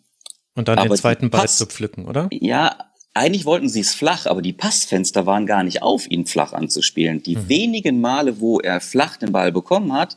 [0.54, 2.28] Und dann aber den zweiten Ball Pass, zu pflücken, oder?
[2.30, 2.76] Ja,
[3.14, 7.22] eigentlich wollten sie es flach, aber die Passfenster waren gar nicht auf, ihn flach anzuspielen.
[7.22, 7.48] Die mhm.
[7.48, 10.16] wenigen Male, wo er flach den Ball bekommen hat,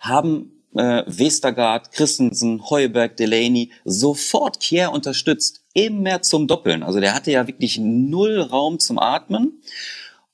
[0.00, 5.64] haben äh, Westergaard, Christensen, Heuberg, Delaney sofort Kier unterstützt.
[5.74, 6.82] Immer zum Doppeln.
[6.82, 9.62] Also der hatte ja wirklich null Raum zum Atmen.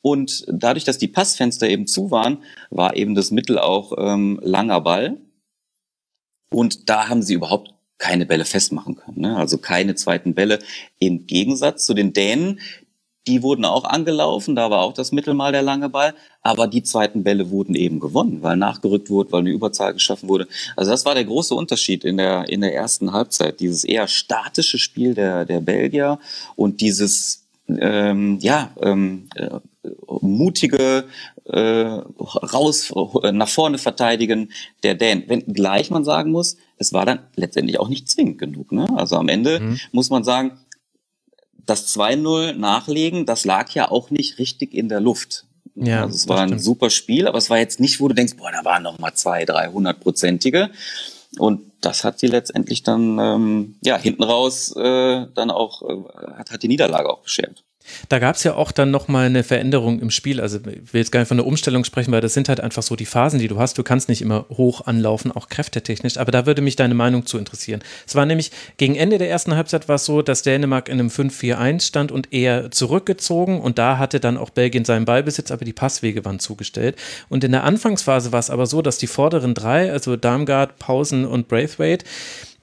[0.00, 4.80] Und dadurch, dass die Passfenster eben zu waren, war eben das Mittel auch ähm, langer
[4.80, 5.18] Ball.
[6.50, 9.20] Und da haben sie überhaupt keine Bälle festmachen können.
[9.20, 9.36] Ne?
[9.36, 10.60] Also keine zweiten Bälle.
[10.98, 12.60] Im Gegensatz zu den Dänen,
[13.28, 17.22] die wurden auch angelaufen, da war auch das Mittelmal der lange Ball, aber die zweiten
[17.22, 20.48] Bälle wurden eben gewonnen, weil nachgerückt wurde, weil eine Überzahl geschaffen wurde.
[20.76, 23.60] Also das war der große Unterschied in der, in der ersten Halbzeit.
[23.60, 26.18] Dieses eher statische Spiel der, der Belgier
[26.56, 29.50] und dieses ähm, ja, ähm, äh,
[30.22, 31.04] mutige
[31.44, 32.92] äh, raus
[33.32, 34.50] nach vorne verteidigen
[34.82, 35.24] der Dänen.
[35.26, 38.72] Wenn gleich man sagen muss, es war dann letztendlich auch nicht zwingend genug.
[38.72, 38.88] Ne?
[38.96, 39.78] Also am Ende mhm.
[39.92, 40.52] muss man sagen,
[41.68, 45.44] das 2-0 nachlegen, das lag ja auch nicht richtig in der Luft.
[45.74, 48.36] Ja, also es war ein super Spiel, aber es war jetzt nicht, wo du denkst,
[48.36, 50.70] boah, da waren noch mal zwei, drei hundertprozentige.
[51.38, 56.50] Und das hat sie letztendlich dann ähm, ja hinten raus äh, dann auch äh, hat,
[56.50, 57.64] hat die Niederlage auch beschert.
[58.08, 60.40] Da gab es ja auch dann nochmal eine Veränderung im Spiel.
[60.40, 62.82] Also ich will jetzt gar nicht von einer Umstellung sprechen, weil das sind halt einfach
[62.82, 63.78] so die Phasen, die du hast.
[63.78, 66.18] Du kannst nicht immer hoch anlaufen, auch kräftetechnisch.
[66.18, 67.80] Aber da würde mich deine Meinung zu interessieren.
[68.06, 71.08] Es war nämlich gegen Ende der ersten Halbzeit war es so, dass Dänemark in einem
[71.08, 73.60] 5-4-1 stand und eher zurückgezogen.
[73.60, 76.96] Und da hatte dann auch Belgien seinen Ballbesitz, aber die Passwege waren zugestellt.
[77.28, 81.24] Und in der Anfangsphase war es aber so, dass die vorderen drei, also Darmgard, Pausen
[81.24, 82.04] und Braithwaite,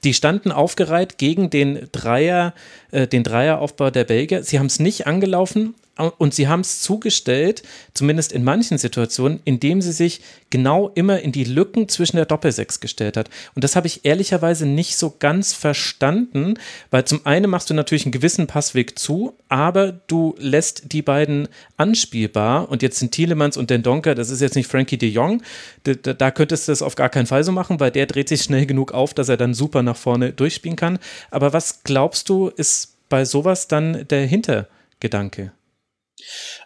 [0.06, 2.54] die standen aufgereiht gegen den Dreier,
[2.92, 4.44] äh, den Dreieraufbau der Belgier.
[4.44, 9.82] Sie haben es nicht angelaufen, und sie haben es zugestellt, zumindest in manchen Situationen, indem
[9.82, 13.30] sie sich genau immer in die Lücken zwischen der Doppelsechs gestellt hat.
[13.56, 16.56] Und das habe ich ehrlicherweise nicht so ganz verstanden,
[16.92, 21.48] weil zum einen machst du natürlich einen gewissen Passweg zu, aber du lässt die beiden
[21.78, 22.70] anspielbar.
[22.70, 25.44] Und jetzt sind Thielemanns und Den Donker, das ist jetzt nicht Frankie de Jong,
[25.84, 28.42] da, da könntest du das auf gar keinen Fall so machen, weil der dreht sich
[28.42, 31.00] schnell genug auf, dass er dann super nach vorne durchspielen kann.
[31.32, 35.54] Aber was glaubst du, ist bei sowas dann der Hintergedanke?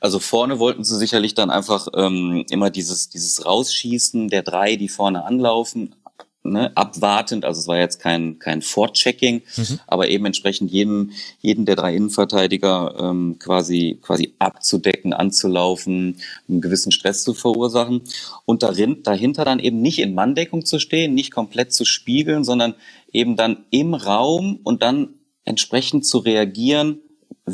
[0.02, 4.90] Also vorne wollten sie sicherlich dann einfach ähm, immer dieses, dieses Rausschießen der drei, die
[4.90, 5.96] vorne anlaufen,
[6.44, 9.80] ne, abwartend, also es war jetzt kein, kein Vorchecking, mhm.
[9.88, 16.18] aber eben entsprechend jeden, jeden der drei Innenverteidiger ähm, quasi, quasi abzudecken, anzulaufen,
[16.48, 18.02] einen gewissen Stress zu verursachen
[18.46, 22.76] und darin, dahinter dann eben nicht in Manndeckung zu stehen, nicht komplett zu spiegeln, sondern
[23.12, 27.02] eben dann im Raum und dann entsprechend zu reagieren,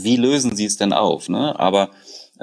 [0.04, 1.30] wie lösen sie es denn auf?
[1.30, 1.58] Ne?
[1.60, 1.92] Aber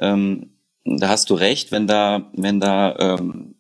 [0.01, 0.51] ähm,
[0.85, 3.52] da hast du recht, wenn da, wenn da ähm,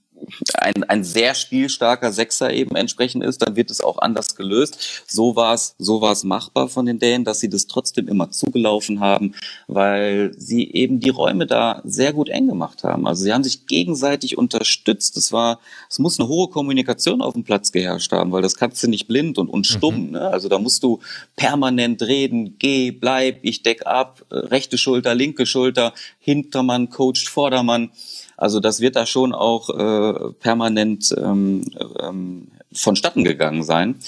[0.54, 5.04] ein, ein sehr spielstarker Sechser eben entsprechend ist, dann wird es auch anders gelöst.
[5.06, 9.00] So war es so war's machbar von den Dänen, dass sie das trotzdem immer zugelaufen
[9.00, 9.34] haben,
[9.66, 13.06] weil sie eben die Räume da sehr gut eng gemacht haben.
[13.06, 15.16] Also sie haben sich gegenseitig unterstützt.
[15.16, 18.82] Es war, es muss eine hohe Kommunikation auf dem Platz geherrscht haben, weil das kannst
[18.82, 20.06] du nicht blind und, und stumm.
[20.06, 20.10] Mhm.
[20.12, 20.20] Ne?
[20.20, 21.00] Also da musst du
[21.36, 27.90] permanent reden, geh, bleib, ich deck ab, äh, rechte Schulter, linke Schulter, Hintermann coacht Vordermann.
[28.42, 31.64] Also das wird da schon auch äh, permanent ähm,
[32.00, 34.00] ähm, vonstatten gegangen sein.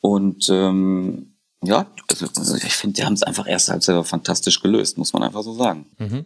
[0.00, 5.12] Und ähm, ja, also ich finde, die haben es einfach erst halb fantastisch gelöst, muss
[5.12, 5.84] man einfach so sagen.
[5.98, 6.24] Mhm.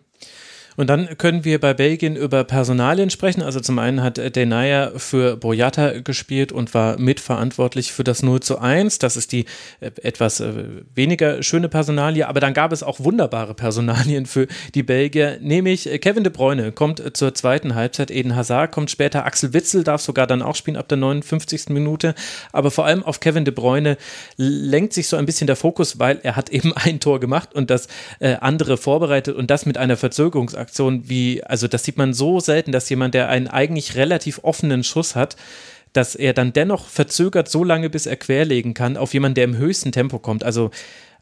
[0.79, 3.43] Und dann können wir bei Belgien über Personalien sprechen.
[3.43, 8.61] Also zum einen hat Denaya für Boyata gespielt und war mitverantwortlich für das 0 zu
[8.61, 9.01] 1.
[9.01, 9.47] Das ist die
[9.81, 10.53] äh, etwas äh,
[10.95, 15.99] weniger schöne Personalie, aber dann gab es auch wunderbare Personalien für die Belgier, nämlich äh,
[15.99, 20.29] Kevin de Bruyne kommt zur zweiten Halbzeit, Eden Hazard kommt später, Axel Witzel darf sogar
[20.29, 21.71] dann auch spielen ab der 59.
[21.71, 22.15] Minute,
[22.53, 23.97] aber vor allem auf Kevin de Bruyne
[24.37, 27.69] lenkt sich so ein bisschen der Fokus, weil er hat eben ein Tor gemacht und
[27.69, 27.89] das
[28.21, 32.73] andere vorbereitet und das mit einer Verzögerungsaktion Aktion wie, also das sieht man so selten,
[32.73, 35.37] dass jemand, der einen eigentlich relativ offenen Schuss hat,
[35.95, 39.57] dass er dann dennoch verzögert so lange, bis er querlegen kann, auf jemanden, der im
[39.57, 40.45] höchsten Tempo kommt.
[40.45, 40.71] Also,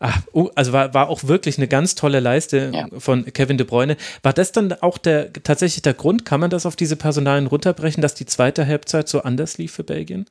[0.00, 0.20] ach,
[0.56, 2.88] also war, war auch wirklich eine ganz tolle Leiste ja.
[2.98, 3.96] von Kevin de Bruyne.
[4.24, 6.24] War das dann auch der tatsächlich der Grund?
[6.24, 9.84] Kann man das auf diese Personalien runterbrechen, dass die zweite Halbzeit so anders lief für
[9.84, 10.26] Belgien?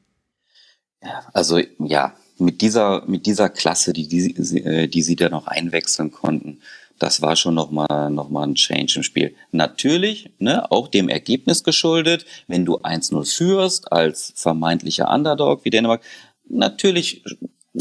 [1.02, 6.12] Ja, also ja, mit dieser, mit dieser Klasse, die, die, die sie dann auch einwechseln
[6.12, 6.60] konnten,
[7.00, 9.36] das war schon nochmal noch mal ein Change im Spiel.
[9.52, 16.02] Natürlich, ne, auch dem Ergebnis geschuldet, wenn du 1-0 führst als vermeintlicher Underdog wie Dänemark,
[16.48, 17.24] natürlich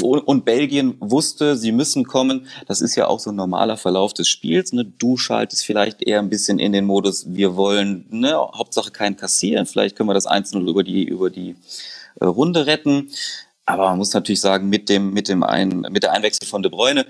[0.02, 2.48] und Belgien wusste, sie müssen kommen.
[2.66, 4.72] Das ist ja auch so ein normaler Verlauf des Spiels.
[4.72, 4.84] Ne?
[4.84, 9.66] Du schaltest vielleicht eher ein bisschen in den Modus, wir wollen, ne, Hauptsache kein Kassieren.
[9.66, 11.54] Vielleicht können wir das 1-0 über die, über die
[12.20, 13.10] äh, Runde retten.
[13.66, 16.70] Aber man muss natürlich sagen, mit dem, mit dem ein, mit der Einwechsel von De
[16.70, 17.06] Bruyne,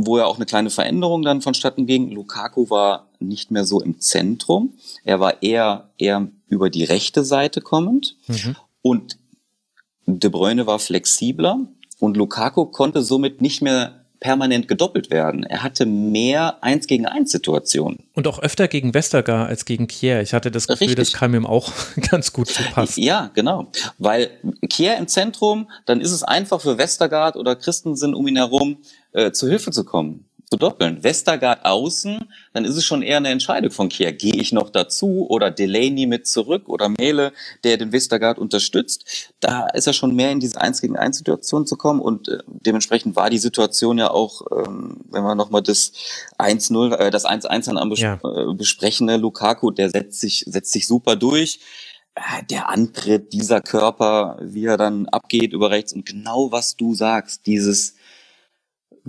[0.00, 2.10] wo ja auch eine kleine Veränderung dann vonstatten ging.
[2.10, 4.74] Lukaku war nicht mehr so im Zentrum.
[5.02, 8.16] Er war eher, eher über die rechte Seite kommend.
[8.28, 8.56] Mhm.
[8.80, 9.18] Und
[10.06, 11.58] De Bruyne war flexibler
[11.98, 15.44] und Lukaku konnte somit nicht mehr permanent gedoppelt werden.
[15.44, 18.04] Er hatte mehr Eins gegen Eins Situationen.
[18.14, 20.20] Und auch öfter gegen Westergaard als gegen Kier.
[20.20, 21.10] Ich hatte das Gefühl, Richtig.
[21.10, 21.72] das kam ihm auch
[22.10, 23.02] ganz gut zu passen.
[23.02, 23.70] Ja, genau.
[23.98, 24.30] Weil
[24.68, 28.78] Kier im Zentrum, dann ist es einfach für Westergaard oder Christensen um ihn herum
[29.12, 31.04] äh, zu Hilfe zu kommen zu doppeln.
[31.04, 34.12] Westergaard außen, dann ist es schon eher eine Entscheidung von Kier.
[34.12, 37.32] Gehe ich noch dazu oder Delaney mit zurück oder Mele,
[37.64, 39.32] der den Westergaard unterstützt.
[39.40, 42.38] Da ist er schon mehr in diese 1 gegen 1 Situation zu kommen und äh,
[42.46, 45.92] dementsprechend war die Situation ja auch, ähm, wenn wir nochmal das
[46.38, 48.14] 1-0, äh, das 1-1 dann am bes ja.
[48.14, 51.60] äh, besprechen, ne, Lukaku, der setzt sich, setzt sich super durch
[52.14, 56.94] äh, der Antritt, dieser Körper, wie er dann abgeht über rechts und genau was du
[56.94, 57.97] sagst, dieses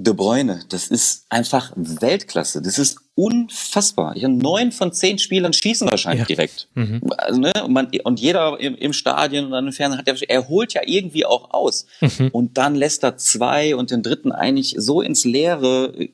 [0.01, 2.61] De Bruyne, das ist einfach Weltklasse.
[2.61, 4.15] Das ist unfassbar.
[4.15, 6.35] Ich neun von zehn Spielern schießen wahrscheinlich ja.
[6.35, 6.69] direkt.
[6.75, 7.01] Mhm.
[7.17, 10.15] Also, ne, und, man, und jeder im, im Stadion und an den Fernsehen hat ja,
[10.27, 11.85] er holt ja irgendwie auch aus.
[11.99, 12.29] Mhm.
[12.31, 16.13] Und dann lässt er zwei und den dritten eigentlich so ins Leere äh,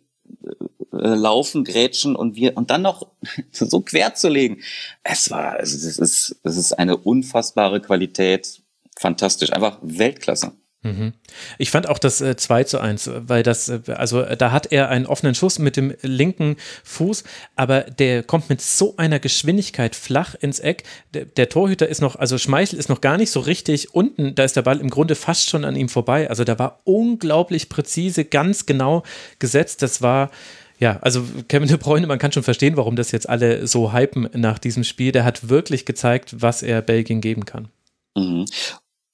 [0.91, 3.07] äh laufen, grätschen und wir und dann noch
[3.51, 4.61] so quer zu legen.
[5.03, 8.61] Es war, also das ist, das ist eine unfassbare Qualität.
[8.97, 10.53] Fantastisch, einfach Weltklasse.
[10.85, 11.13] Mhm.
[11.57, 14.71] Ich fand auch das äh, 2 zu 1, weil das, äh, also äh, da hat
[14.71, 17.23] er einen offenen Schuss mit dem linken Fuß,
[17.55, 20.83] aber der kommt mit so einer Geschwindigkeit flach ins Eck.
[21.15, 24.43] Der, der, Torhüter ist noch, also Schmeichel ist noch gar nicht so richtig unten, da
[24.43, 26.29] ist der Ball im Grunde fast schon an ihm vorbei.
[26.29, 29.01] Also da war unglaublich präzise, ganz genau
[29.39, 29.81] gesetzt.
[29.81, 30.29] Das war,
[30.77, 34.29] ja, also Kevin De Bruyne, man kann schon verstehen, warum das jetzt alle so hypen
[34.33, 35.11] nach diesem Spiel.
[35.11, 37.69] Der hat wirklich gezeigt, was er Belgien geben kann.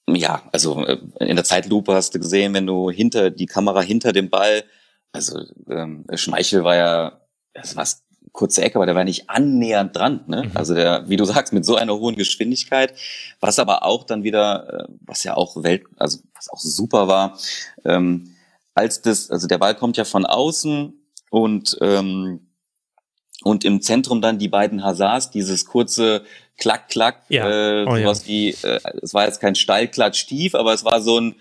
[0.08, 4.12] Ja, also äh, in der Zeitlupe hast du gesehen, wenn du hinter die Kamera hinter
[4.12, 4.64] dem Ball,
[5.12, 7.22] also ähm, Schmeichel war ja,
[7.54, 7.86] das war
[8.32, 10.24] kurze Ecke, aber der war nicht annähernd dran.
[10.28, 10.44] Ne?
[10.44, 10.52] Mhm.
[10.54, 12.94] Also der, wie du sagst, mit so einer hohen Geschwindigkeit,
[13.40, 17.38] was aber auch dann wieder, äh, was ja auch Welt, also was auch super war,
[17.86, 18.36] ähm,
[18.74, 20.94] als das, also der Ball kommt ja von außen
[21.30, 22.51] und ähm,
[23.44, 26.24] und im Zentrum dann die beiden Hazards, dieses kurze
[26.58, 27.50] Klack, Klack, ja.
[27.50, 28.28] äh, oh, sowas ja.
[28.28, 31.36] wie, äh, es war jetzt kein Steilklatsch tief, aber es war so ein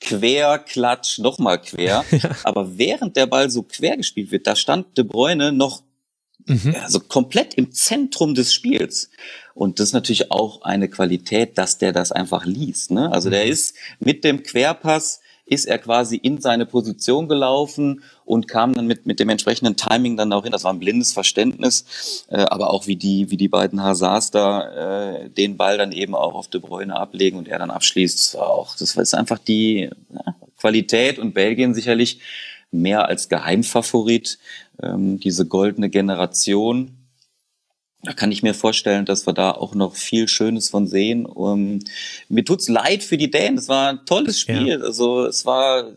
[0.00, 2.04] Querklatsch, nochmal quer.
[2.10, 2.30] ja.
[2.42, 5.82] Aber während der Ball so quer gespielt wird, da stand De Bruyne noch
[6.46, 6.74] mhm.
[6.82, 9.10] also komplett im Zentrum des Spiels.
[9.54, 12.90] Und das ist natürlich auch eine Qualität, dass der das einfach liest.
[12.90, 13.12] Ne?
[13.12, 13.32] Also mhm.
[13.32, 18.86] der ist mit dem Querpass ist er quasi in seine Position gelaufen und kam dann
[18.86, 20.52] mit, mit dem entsprechenden Timing dann auch hin.
[20.52, 25.16] Das war ein blindes Verständnis, äh, aber auch wie die, wie die beiden Hazards da
[25.16, 28.34] äh, den Ball dann eben auch auf De Bruyne ablegen und er dann abschließt.
[28.34, 32.20] Das war auch, das ist einfach die ja, Qualität und Belgien sicherlich
[32.70, 34.38] mehr als Geheimfavorit,
[34.82, 37.03] ähm, diese goldene Generation
[38.04, 41.26] da kann ich mir vorstellen, dass wir da auch noch viel Schönes von sehen.
[41.26, 41.80] Um,
[42.28, 43.58] mir tut's leid für die Dänen.
[43.58, 44.68] Es war ein tolles Spiel.
[44.68, 44.78] Ja.
[44.78, 45.90] Also es war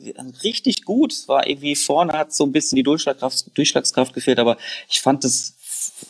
[0.44, 1.12] richtig gut.
[1.12, 4.58] Es war irgendwie vorne hat so ein bisschen die Durchschlagskraft, Durchschlagskraft gefehlt, aber
[4.90, 5.54] ich fand es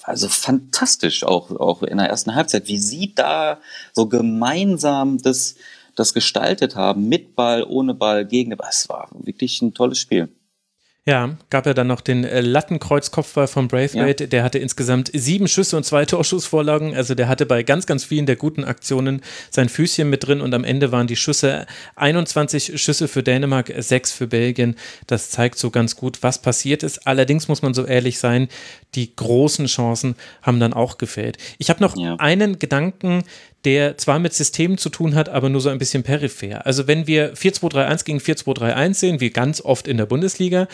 [0.04, 3.60] also fantastisch auch auch in der ersten Halbzeit, wie sie da
[3.94, 5.56] so gemeinsam das
[5.96, 8.56] das gestaltet haben mit Ball, ohne Ball, gegen.
[8.70, 10.30] Es war wirklich ein tolles Spiel.
[11.08, 14.26] Ja, gab ja dann noch den äh, Lattenkreuzkopfball von Braithwaite.
[14.26, 14.30] Ja.
[14.30, 16.96] Der hatte insgesamt sieben Schüsse und zwei Torschussvorlagen.
[16.96, 20.54] Also der hatte bei ganz, ganz vielen der guten Aktionen sein Füßchen mit drin und
[20.54, 21.66] am Ende waren die Schüsse
[21.96, 24.76] 21 Schüsse für Dänemark, sechs für Belgien.
[25.08, 27.08] Das zeigt so ganz gut, was passiert ist.
[27.08, 28.50] Allerdings muss man so ehrlich sein,
[28.96, 31.38] die großen Chancen haben dann auch gefällt.
[31.58, 32.16] Ich habe noch ja.
[32.18, 33.24] einen Gedanken,
[33.68, 36.66] der zwar mit Systemen zu tun hat, aber nur so ein bisschen peripher.
[36.66, 40.70] Also wenn wir 4-2-3-1 gegen 4-2-3-1 sehen, wie ganz oft in der Bundesliga,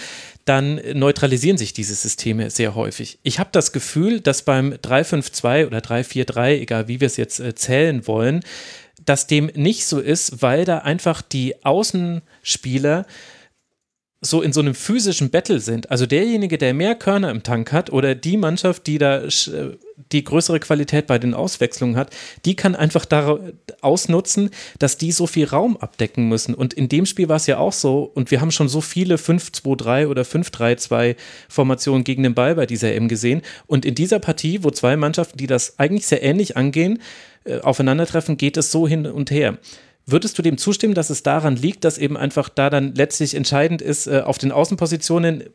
[0.46, 3.18] dann neutralisieren sich diese Systeme sehr häufig.
[3.24, 7.56] Ich habe das Gefühl, dass beim 3-5-2 oder 3-4-3, egal wie wir es jetzt äh,
[7.56, 8.42] zählen wollen,
[9.04, 13.08] dass dem nicht so ist, weil da einfach die Außenspieler
[14.26, 17.92] so in so einem physischen Battle sind, also derjenige, der mehr Körner im Tank hat
[17.92, 19.24] oder die Mannschaft, die da
[20.12, 23.40] die größere Qualität bei den Auswechslungen hat, die kann einfach da
[23.82, 26.54] ausnutzen, dass die so viel Raum abdecken müssen.
[26.54, 29.16] Und in dem Spiel war es ja auch so, und wir haben schon so viele
[29.16, 31.16] 5-2-3 oder 5-3-2
[31.50, 33.42] Formationen gegen den Ball bei dieser M gesehen.
[33.68, 37.02] Und in dieser Partie, wo zwei Mannschaften, die das eigentlich sehr ähnlich angehen,
[37.44, 39.58] äh, aufeinandertreffen, geht es so hin und her.
[40.06, 43.82] Würdest du dem zustimmen, dass es daran liegt, dass eben einfach da dann letztlich entscheidend
[43.82, 45.46] ist, äh, auf den Außenpositionen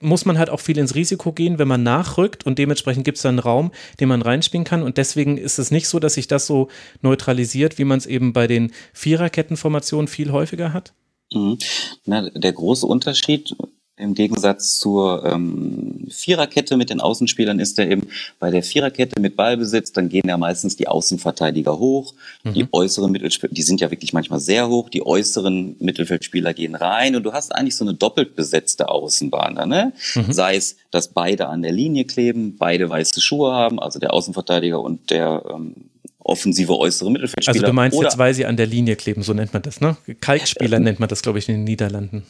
[0.00, 3.22] muss man halt auch viel ins Risiko gehen, wenn man nachrückt und dementsprechend gibt es
[3.22, 6.28] dann einen Raum, den man reinspielen kann und deswegen ist es nicht so, dass sich
[6.28, 6.68] das so
[7.02, 10.94] neutralisiert, wie man es eben bei den Viererkettenformationen viel häufiger hat?
[11.32, 11.58] Mhm.
[12.04, 13.54] Na, der große Unterschied
[13.98, 18.08] im Gegensatz zur ähm, Viererkette mit den Außenspielern ist er eben
[18.38, 22.54] bei der Viererkette mit Ballbesitz, dann gehen ja meistens die Außenverteidiger hoch, mhm.
[22.54, 27.16] die äußeren Mittelspieler, die sind ja wirklich manchmal sehr hoch, die äußeren Mittelfeldspieler gehen rein
[27.16, 29.92] und du hast eigentlich so eine doppelt besetzte Außenbahn da, ne?
[30.14, 30.32] Mhm.
[30.32, 34.80] Sei es, dass beide an der Linie kleben, beide weiße Schuhe haben, also der Außenverteidiger
[34.80, 35.74] und der ähm,
[36.18, 37.54] offensive äußere Mittelfeldspieler.
[37.54, 39.96] Also du meinst jetzt, weil sie an der Linie kleben, so nennt man das, ne?
[40.20, 42.24] Kaltspieler äh, nennt man das, glaube ich, in den Niederlanden.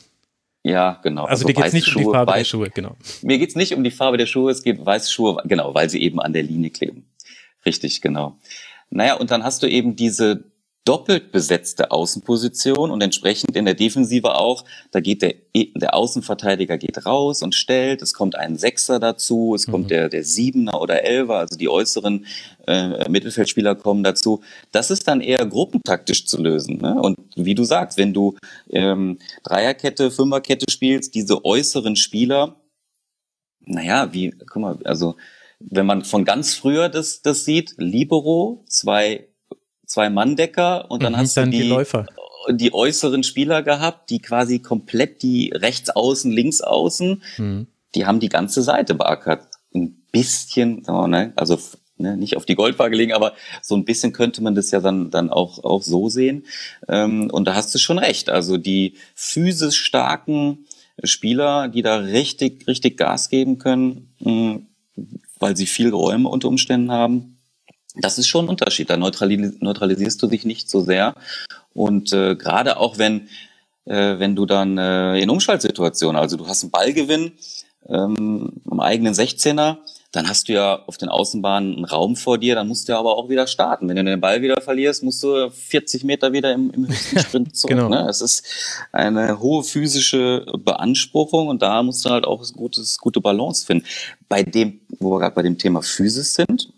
[0.69, 1.23] Ja, genau.
[1.23, 2.97] Also, also dir geht es nicht Schuhe, um die Farbe weiß, der Schuhe, genau.
[3.23, 5.89] Mir geht es nicht um die Farbe der Schuhe, es geht weiße Schuhe, genau, weil
[5.89, 7.07] sie eben an der Linie kleben.
[7.65, 8.37] Richtig, genau.
[8.91, 10.45] Naja, und dann hast du eben diese
[10.89, 17.05] doppelt besetzte Außenposition und entsprechend in der Defensive auch, da geht der, der Außenverteidiger geht
[17.05, 19.73] raus und stellt, es kommt ein Sechser dazu, es mhm.
[19.73, 22.25] kommt der, der Siebener oder Elfer, also die äußeren
[22.67, 24.41] äh, Mittelfeldspieler kommen dazu.
[24.73, 26.79] Das ist dann eher gruppentaktisch zu lösen.
[26.79, 26.95] Ne?
[26.95, 28.39] Und wie du sagst, wenn du
[28.71, 32.57] ähm, Dreierkette, Fünferkette spielst, diese äußeren Spieler,
[33.61, 35.17] naja, wie, guck mal, also
[35.61, 39.28] wenn man von ganz früher das, das sieht, Libero, zwei
[39.89, 42.07] zwei Manndecker und dann mhm, hast du die, die, Läufer.
[42.51, 47.67] die äußeren Spieler gehabt, die quasi komplett die rechts außen, links außen, mhm.
[47.95, 49.49] die haben die ganze Seite beackert.
[49.75, 51.59] Ein bisschen, oh, ne, also
[51.97, 55.11] ne, nicht auf die Goldwaage legen, aber so ein bisschen könnte man das ja dann,
[55.11, 56.45] dann auch, auch so sehen.
[56.87, 58.29] Ähm, und da hast du schon recht.
[58.29, 60.67] Also die physisch starken
[61.03, 64.67] Spieler, die da richtig, richtig Gas geben können, mh, hm,
[65.39, 67.38] weil sie viel Räume unter Umständen haben,
[67.97, 68.91] das ist schon ein Unterschied.
[68.91, 71.15] Da neutralis neutralisierst du dich nicht so sehr.
[71.73, 73.29] Und äh, gerade auch wenn,
[73.85, 77.33] äh, wenn du dann äh, in Umschaltsituationen, also du hast einen Ballgewinn
[77.89, 79.79] ähm, im eigenen 16er,
[80.13, 82.99] dann hast du ja auf den Außenbahnen einen Raum vor dir, dann musst du ja
[82.99, 83.89] aber auch wieder starten.
[83.89, 87.57] Wenn du den Ball wieder verlierst, musst du 40 Meter wieder im, im höchsten Sprint
[87.57, 87.77] zurück.
[87.77, 87.89] genau.
[87.91, 88.09] ne?
[88.09, 88.45] Es ist
[88.91, 93.85] eine hohe physische Beanspruchung und da musst du halt auch gutes, gute Balance finden.
[94.29, 96.73] Bei dem, wo wir gerade bei dem Thema Physis sind,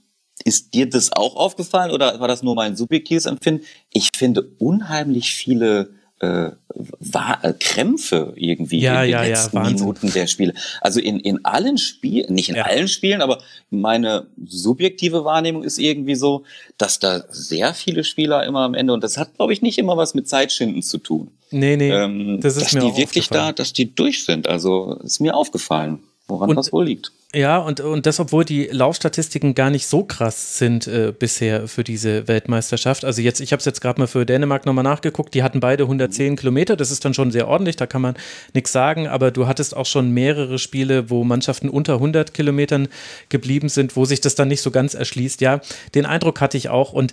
[0.44, 3.64] ist dir das auch aufgefallen oder war das nur mein subjektives Empfinden?
[3.92, 6.50] Ich finde unheimlich viele äh,
[6.98, 10.52] war, äh, Krämpfe irgendwie ja, in den ja, letzten ja, Minuten der Spiele.
[10.82, 13.38] Also in, in allen Spielen, nicht in allen Spielen, aber
[13.70, 16.44] meine subjektive Wahrnehmung ist irgendwie so,
[16.76, 19.96] dass da sehr viele Spieler immer am Ende, und das hat, glaube ich, nicht immer
[19.96, 21.30] was mit Zeitschinden zu tun.
[21.50, 21.90] Nee, nee.
[21.90, 24.46] Ähm, das ist dass mir die wirklich da, dass die durch sind.
[24.46, 27.12] Also ist mir aufgefallen, woran und, das wohl liegt.
[27.32, 31.84] Ja, und, und das, obwohl die Laufstatistiken gar nicht so krass sind äh, bisher für
[31.84, 33.04] diese Weltmeisterschaft.
[33.04, 35.84] Also jetzt, ich habe es jetzt gerade mal für Dänemark nochmal nachgeguckt, die hatten beide
[35.84, 38.16] 110 Kilometer, das ist dann schon sehr ordentlich, da kann man
[38.52, 42.88] nichts sagen, aber du hattest auch schon mehrere Spiele, wo Mannschaften unter 100 Kilometern
[43.28, 45.40] geblieben sind, wo sich das dann nicht so ganz erschließt.
[45.40, 45.60] Ja,
[45.94, 47.12] den Eindruck hatte ich auch und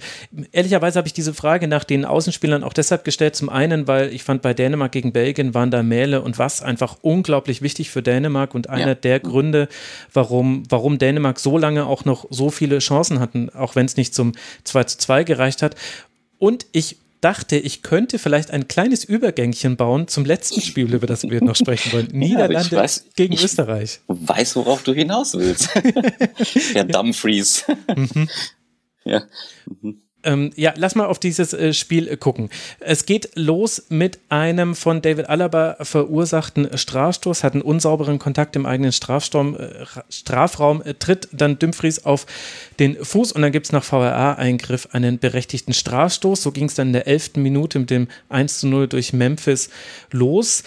[0.52, 4.24] ehrlicherweise habe ich diese Frage nach den Außenspielern auch deshalb gestellt, zum einen, weil ich
[4.24, 8.56] fand, bei Dänemark gegen Belgien waren da Mähle und was einfach unglaublich wichtig für Dänemark
[8.56, 8.96] und einer ja.
[8.96, 9.68] der Gründe,
[10.14, 14.14] warum, warum Dänemark so lange auch noch so viele Chancen hatten, auch wenn es nicht
[14.14, 15.76] zum 2 zu 2 gereicht hat.
[16.40, 21.24] Und ich dachte, ich könnte vielleicht ein kleines Übergängchen bauen zum letzten Spiel, über das
[21.24, 22.08] wir noch sprechen wollen.
[22.12, 24.02] Niederlande ja, weiß, gegen ich Österreich.
[24.08, 25.70] Weiß, worauf du hinaus willst.
[26.76, 27.66] Der Dumfries.
[27.96, 28.30] Mhm.
[29.04, 29.24] Ja.
[29.82, 30.02] Mhm.
[30.28, 32.50] Ähm, ja, lass mal auf dieses äh, Spiel äh, gucken.
[32.82, 38.66] Es geht los mit einem von David Alaba verursachten Strafstoß, hat einen unsauberen Kontakt im
[38.66, 42.26] eigenen Strafsturm, äh, Strafraum, äh, tritt dann Dumfries auf
[42.78, 46.44] den Fuß und dann gibt es nach VRA-Eingriff einen berechtigten Strafstoß.
[46.44, 49.70] So ging es dann in der elften Minute mit dem 1 zu 0 durch Memphis
[50.12, 50.64] los.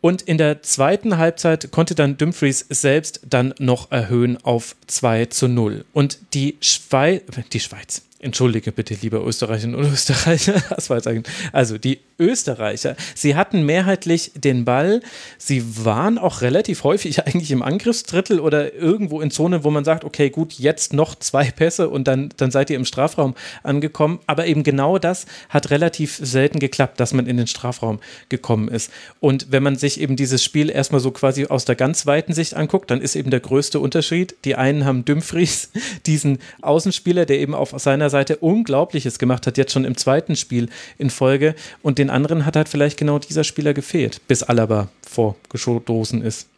[0.00, 5.48] Und in der zweiten Halbzeit konnte dann Dumfries selbst dann noch erhöhen auf 2 zu
[5.48, 5.84] 0.
[5.92, 10.62] Und die, Schweiz, die Schweiz, Entschuldige bitte, lieber Österreicherinnen und Österreicher.
[10.70, 15.00] Das war jetzt also die Österreicher, sie hatten mehrheitlich den Ball.
[15.36, 20.04] Sie waren auch relativ häufig eigentlich im Angriffsdrittel oder irgendwo in Zonen, wo man sagt,
[20.04, 24.20] okay, gut, jetzt noch zwei Pässe und dann, dann seid ihr im Strafraum angekommen.
[24.26, 28.00] Aber eben genau das hat relativ selten geklappt, dass man in den Strafraum
[28.30, 28.90] gekommen ist.
[29.20, 32.54] Und wenn man sich eben dieses Spiel erstmal so quasi aus der ganz weiten Sicht
[32.54, 34.36] anguckt, dann ist eben der größte Unterschied.
[34.44, 35.70] Die einen haben Dumfries,
[36.06, 40.68] diesen Außenspieler, der eben auf seiner Seite Unglaubliches gemacht hat, jetzt schon im zweiten Spiel
[40.98, 41.54] in Folge.
[41.82, 46.48] Und den anderen hat halt vielleicht genau dieser Spieler gefehlt, bis Alaba vorgestoßen ist.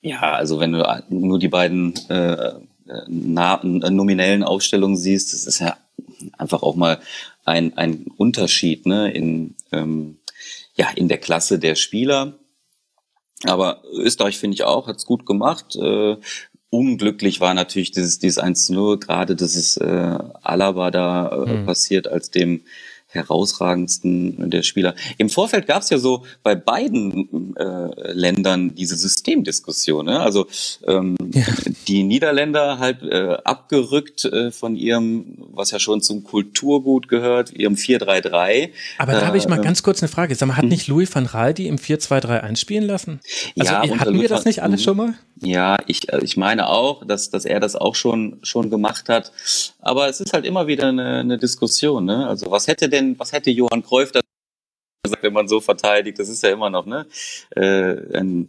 [0.00, 2.54] Ja, also wenn du nur die beiden äh,
[3.06, 5.76] na, nominellen Aufstellungen siehst, das ist ja
[6.36, 7.00] einfach auch mal
[7.44, 10.18] ein, ein Unterschied ne, in, ähm,
[10.74, 12.34] ja, in der Klasse der Spieler.
[13.44, 15.76] Aber Österreich finde ich auch, hat es gut gemacht.
[15.76, 16.16] Äh,
[16.70, 21.66] unglücklich war natürlich dieses, dieses 1-0, gerade dass es äh, Alaba da äh, mhm.
[21.66, 22.62] passiert, als dem
[23.08, 24.94] herausragendsten der Spieler.
[25.16, 30.06] Im Vorfeld gab es ja so bei beiden äh, Ländern diese Systemdiskussion.
[30.06, 30.20] Ne?
[30.20, 30.46] Also
[30.86, 31.44] ähm, ja.
[31.86, 37.74] die Niederländer halt äh, abgerückt äh, von ihrem, was ja schon zum Kulturgut gehört, ihrem
[37.74, 38.70] 4-3-3.
[38.98, 40.34] Aber da habe ich mal äh, ganz kurz eine Frage.
[40.34, 40.68] Sag mal, hat hm.
[40.68, 43.20] nicht Louis van Raal die im 4-2-3 einspielen lassen?
[43.58, 45.14] Also ja, hatten wir das nicht alle schon mal?
[45.40, 49.32] Ja, ich, äh, ich meine auch, dass, dass er das auch schon, schon gemacht hat.
[49.80, 52.04] Aber es ist halt immer wieder eine, eine Diskussion.
[52.04, 52.26] Ne?
[52.26, 54.20] Also was hätte denn, was hätte Johann Cruyff da
[55.08, 57.06] gesagt, wenn man so verteidigt, das ist ja immer noch ne,
[57.56, 58.48] äh, ein,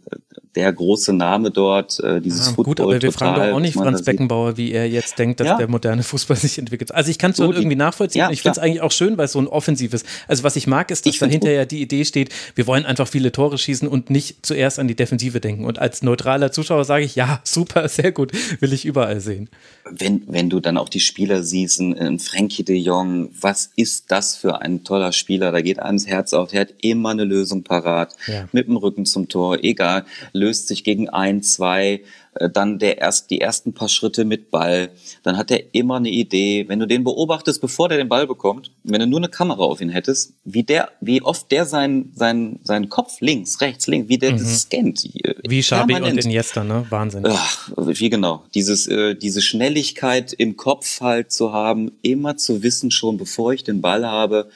[0.54, 4.02] der große Name dort, äh, dieses ah, Gut, aber wir fragen doch auch nicht Franz
[4.02, 5.56] Beckenbauer, wie er jetzt denkt, dass ja.
[5.56, 6.92] der moderne Fußball sich entwickelt.
[6.92, 8.20] Also ich kann es schon irgendwie nachvollziehen.
[8.20, 10.66] Ja, ich finde es eigentlich auch schön, weil es so ein offensives, also was ich
[10.66, 14.10] mag, ist, dass dahinter ja die Idee steht, wir wollen einfach viele Tore schießen und
[14.10, 15.64] nicht zuerst an die Defensive denken.
[15.64, 19.48] Und als neutraler Zuschauer sage ich, ja, super, sehr gut, will ich überall sehen.
[19.90, 24.36] Wenn, wenn du dann auch die Spieler siehst, ein Frankie de Jong, was ist das
[24.36, 25.52] für ein toller Spieler?
[25.52, 28.48] Da geht ans Herz auf, der hat immer eine Lösung parat, ja.
[28.52, 32.02] mit dem Rücken zum Tor, egal löst sich gegen ein, zwei,
[32.34, 34.90] äh, dann der erst, die ersten paar Schritte mit Ball,
[35.22, 36.64] dann hat er immer eine Idee.
[36.68, 39.80] Wenn du den beobachtest, bevor der den Ball bekommt, wenn du nur eine Kamera auf
[39.80, 44.18] ihn hättest, wie der, wie oft der seinen sein, sein Kopf links, rechts, links, wie
[44.18, 44.38] der mhm.
[44.38, 45.04] das scannt.
[45.48, 46.86] Wie Xabi und Iniesta, ne?
[46.90, 47.24] Wahnsinn.
[47.26, 48.44] Ach, wie genau.
[48.54, 53.64] Dieses, äh, diese Schnelligkeit im Kopf halt zu haben, immer zu wissen schon, bevor ich
[53.64, 54.50] den Ball habe,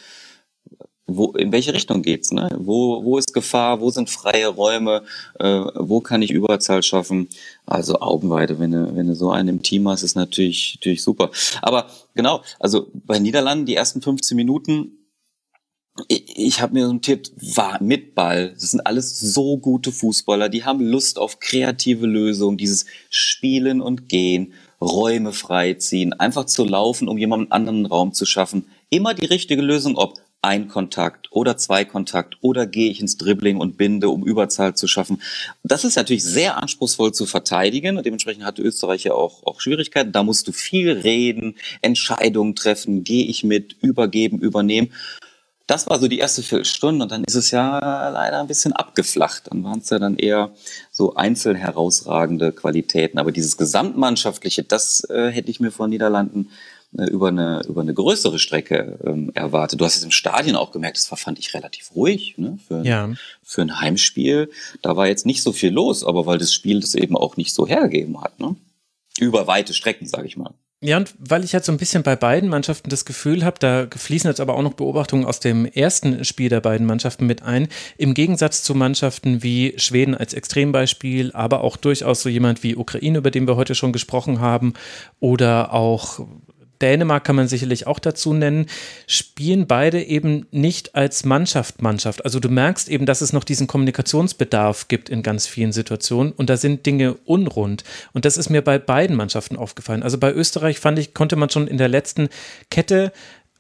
[1.06, 2.48] wo, in welche Richtung geht's, ne?
[2.58, 5.02] Wo, wo ist Gefahr, wo sind freie Räume,
[5.38, 7.28] äh, wo kann ich Überzahl schaffen?
[7.66, 11.30] Also Augenweide, wenn du, wenn du so einen im Team hast, ist natürlich, natürlich super.
[11.60, 15.04] Aber genau, also bei Niederlanden die ersten 15 Minuten,
[16.08, 18.52] ich, ich habe mir notiert, war mit Ball.
[18.54, 24.08] Das sind alles so gute Fußballer, die haben Lust auf kreative Lösungen, dieses Spielen und
[24.08, 28.66] Gehen, Räume freiziehen, einfach zu laufen, um jemanden anderen Raum zu schaffen.
[28.90, 33.56] Immer die richtige Lösung, ob ein Kontakt oder zwei Kontakt oder gehe ich ins Dribbling
[33.56, 35.22] und binde, um Überzahl zu schaffen.
[35.62, 40.12] Das ist natürlich sehr anspruchsvoll zu verteidigen und dementsprechend hat Österreich ja auch, auch Schwierigkeiten.
[40.12, 44.92] Da musst du viel reden, Entscheidungen treffen, gehe ich mit, übergeben, übernehmen.
[45.66, 49.44] Das war so die erste Viertelstunde und dann ist es ja leider ein bisschen abgeflacht.
[49.50, 50.52] Dann waren es ja dann eher
[50.90, 53.18] so einzeln herausragende Qualitäten.
[53.18, 56.50] Aber dieses Gesamtmannschaftliche, das äh, hätte ich mir von Niederlanden
[56.94, 59.80] über eine, über eine größere Strecke ähm, erwartet.
[59.80, 62.58] Du hast es im Stadion auch gemerkt, das war, fand ich relativ ruhig ne?
[62.66, 63.10] für, ein, ja.
[63.42, 64.50] für ein Heimspiel.
[64.82, 67.52] Da war jetzt nicht so viel los, aber weil das Spiel das eben auch nicht
[67.52, 68.38] so hergegeben hat.
[68.38, 68.56] Ne?
[69.18, 70.54] Über weite Strecken, sage ich mal.
[70.86, 73.86] Ja, und weil ich halt so ein bisschen bei beiden Mannschaften das Gefühl habe, da
[73.90, 77.68] fließen jetzt aber auch noch Beobachtungen aus dem ersten Spiel der beiden Mannschaften mit ein,
[77.96, 83.16] im Gegensatz zu Mannschaften wie Schweden als Extrembeispiel, aber auch durchaus so jemand wie Ukraine,
[83.16, 84.74] über den wir heute schon gesprochen haben,
[85.20, 86.20] oder auch
[86.80, 88.66] Dänemark kann man sicherlich auch dazu nennen,
[89.06, 92.24] spielen beide eben nicht als Mannschaft Mannschaft.
[92.24, 96.50] Also du merkst eben, dass es noch diesen Kommunikationsbedarf gibt in ganz vielen Situationen und
[96.50, 97.84] da sind Dinge unrund.
[98.12, 100.02] Und das ist mir bei beiden Mannschaften aufgefallen.
[100.02, 102.28] Also bei Österreich fand ich, konnte man schon in der letzten
[102.70, 103.12] Kette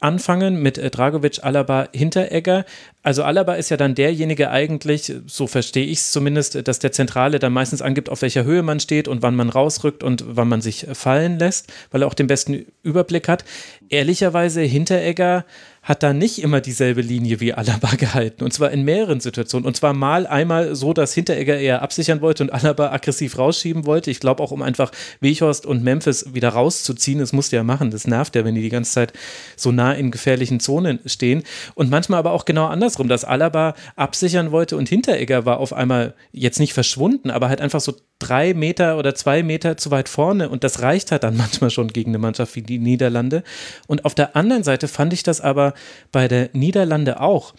[0.04, 2.66] anfangen mit äh, Dragovic, Alaba, Hinteregger.
[3.02, 7.38] Also Alaba ist ja dann derjenige eigentlich, so verstehe ich es zumindest, dass der Zentrale
[7.38, 10.60] dann meistens angibt, auf welcher Höhe man steht und wann man rausrückt und wann man
[10.60, 13.44] sich fallen lässt, weil er auch den besten Überblick hat.
[13.88, 15.46] Ehrlicherweise, Hinteregger
[15.84, 18.42] hat da nicht immer dieselbe Linie wie Alaba gehalten.
[18.42, 19.66] Und zwar in mehreren Situationen.
[19.66, 24.10] Und zwar mal einmal so, dass Hinteregger eher absichern wollte und Alaba aggressiv rausschieben wollte.
[24.10, 27.18] Ich glaube auch, um einfach Weghorst und Memphis wieder rauszuziehen.
[27.18, 27.90] Das musste ja machen.
[27.90, 29.12] Das nervt ja, wenn die die ganze Zeit
[29.56, 31.42] so nah in gefährlichen Zonen stehen.
[31.74, 36.14] Und manchmal aber auch genau andersrum, dass Alaba absichern wollte und Hinteregger war auf einmal
[36.32, 40.48] jetzt nicht verschwunden, aber halt einfach so drei Meter oder zwei Meter zu weit vorne.
[40.48, 43.42] Und das reicht halt dann manchmal schon gegen eine Mannschaft wie die Niederlande.
[43.86, 45.73] Und auf der anderen Seite fand ich das aber
[46.12, 47.54] bei der Niederlande auch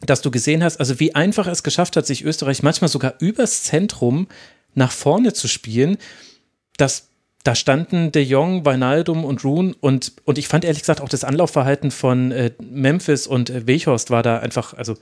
[0.00, 3.62] dass du gesehen hast, also wie einfach es geschafft hat, sich Österreich manchmal sogar übers
[3.62, 4.28] Zentrum
[4.74, 5.96] nach vorne zu spielen,
[6.76, 7.08] dass
[7.44, 11.24] da standen De Jong, Weinaldum und Rune und, und ich fand ehrlich gesagt auch das
[11.24, 14.96] Anlaufverhalten von äh, Memphis und äh, Weghorst war da einfach, also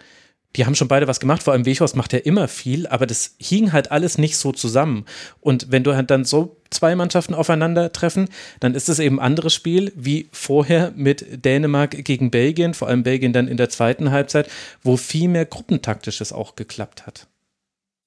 [0.56, 3.34] die haben schon beide was gemacht, vor allem Wechhorst macht ja immer viel, aber das
[3.38, 5.04] hing halt alles nicht so zusammen.
[5.40, 8.28] Und wenn du halt dann so zwei Mannschaften aufeinandertreffen,
[8.60, 13.02] dann ist es eben ein anderes Spiel wie vorher mit Dänemark gegen Belgien, vor allem
[13.02, 14.48] Belgien dann in der zweiten Halbzeit,
[14.82, 17.26] wo viel mehr Gruppentaktisches auch geklappt hat.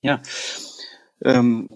[0.01, 0.21] Ja,
[1.23, 1.69] ähm,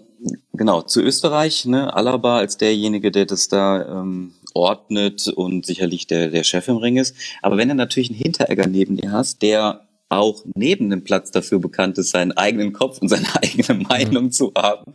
[0.52, 6.30] genau, zu Österreich, ne, Alaba als derjenige, der das da ähm, ordnet und sicherlich der,
[6.30, 7.16] der Chef im Ring ist.
[7.42, 11.58] Aber wenn du natürlich einen Hinteregger neben dir hast, der auch neben dem Platz dafür
[11.58, 14.32] bekannt ist, seinen eigenen Kopf und seine eigene Meinung mhm.
[14.32, 14.92] zu haben.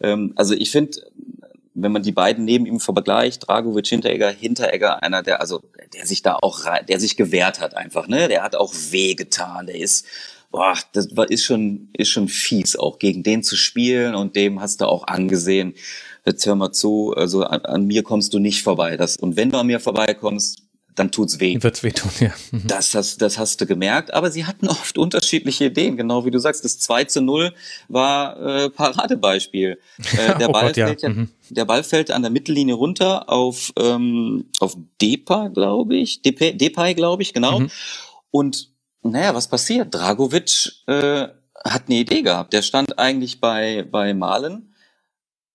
[0.00, 0.98] Ähm, also ich finde,
[1.74, 5.62] wenn man die beiden neben ihm vergleicht, Dragovic, Hinteregger, Hinteregger, einer, der, also,
[5.94, 9.66] der sich da auch, der sich gewehrt hat einfach, ne, der hat auch weh getan,
[9.66, 10.06] der ist,
[10.50, 14.60] boah, das war, ist schon, ist schon fies, auch gegen den zu spielen und dem
[14.60, 15.74] hast du auch angesehen,
[16.24, 19.50] jetzt hör mal zu, also an, an mir kommst du nicht vorbei, das, und wenn
[19.50, 20.65] du an mir vorbeikommst,
[20.96, 21.62] dann tut's weh.
[21.62, 22.32] Wird's wehtun, ja.
[22.50, 22.66] Mhm.
[22.66, 24.12] Das, das, das hast du gemerkt.
[24.14, 26.64] Aber sie hatten oft unterschiedliche Ideen, genau wie du sagst.
[26.64, 27.52] Das 2 zu 0
[27.88, 29.78] war äh, Paradebeispiel.
[30.16, 31.08] Äh, der, oh Ball Gott, fällt ja.
[31.08, 31.30] Mhm.
[31.50, 36.22] der Ball fällt an der Mittellinie runter auf, ähm, auf Depa, glaube ich.
[36.22, 37.60] Depay, Depay glaube ich, genau.
[37.60, 37.70] Mhm.
[38.30, 38.70] Und
[39.02, 39.94] naja, was passiert?
[39.94, 41.28] Dragovic äh,
[41.64, 42.52] hat eine Idee gehabt.
[42.52, 44.74] Der stand eigentlich bei, bei Malen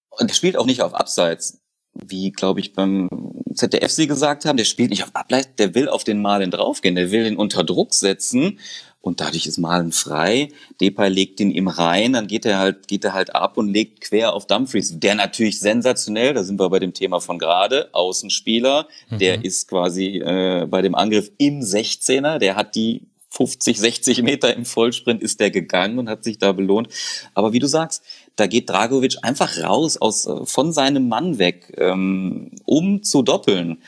[0.10, 1.62] und der spielt auch nicht auf Abseits
[1.94, 3.10] wie, glaube ich, beim
[3.56, 6.96] ZDF sie gesagt haben, der spielt nicht auf Ableit, der will auf den Malen draufgehen,
[6.96, 8.60] der will den unter Druck setzen
[9.02, 10.50] und dadurch ist Malen frei.
[10.80, 14.02] Depay legt ihn ihm rein, dann geht er halt, geht er halt ab und legt
[14.02, 18.88] quer auf Dumfries, der natürlich sensationell, da sind wir bei dem Thema von gerade, Außenspieler,
[19.10, 19.18] mhm.
[19.18, 24.56] der ist quasi äh, bei dem Angriff im 16er, der hat die 50, 60 Meter
[24.56, 26.90] im Vollsprint ist der gegangen und hat sich da belohnt.
[27.34, 28.04] Aber wie du sagst,
[28.36, 33.82] da geht Dragovic einfach raus aus, äh, von seinem Mann weg, ähm, um zu doppeln.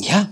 [0.00, 0.30] Ja,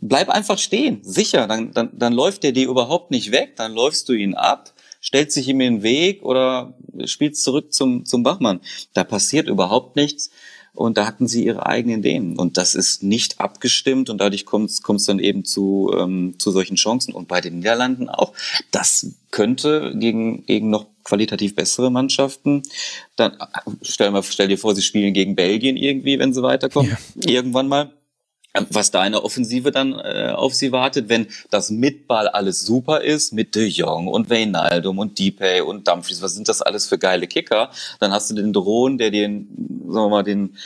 [0.00, 4.08] bleib einfach stehen, sicher, dann, dann, dann läuft der dir überhaupt nicht weg, dann läufst
[4.08, 4.72] du ihn ab,
[5.02, 6.74] stellst dich ihm in den Weg oder
[7.06, 8.60] spielst zurück zum, zum Bachmann.
[8.92, 10.30] Da passiert überhaupt nichts
[10.72, 14.70] und da hatten sie ihre eigenen Ideen und das ist nicht abgestimmt und dadurch kommt
[14.70, 18.34] es dann eben zu, ähm, zu solchen Chancen und bei den Niederlanden auch.
[18.70, 22.62] Das könnte gegen, gegen noch qualitativ bessere Mannschaften,
[23.16, 23.36] dann
[23.82, 27.30] stell, mal, stell dir vor, sie spielen gegen Belgien irgendwie, wenn sie weiterkommen, ja.
[27.30, 27.90] irgendwann mal
[28.70, 32.62] was da in der Offensive dann äh, auf sie wartet, wenn das mit Ball alles
[32.62, 36.88] super ist, mit De Jong und Wijnaldum und Deepay und Dumfries, was sind das alles
[36.88, 37.70] für geile Kicker?
[38.00, 39.48] Dann hast du den Drohnen, der den,
[39.86, 40.56] sagen wir mal, den,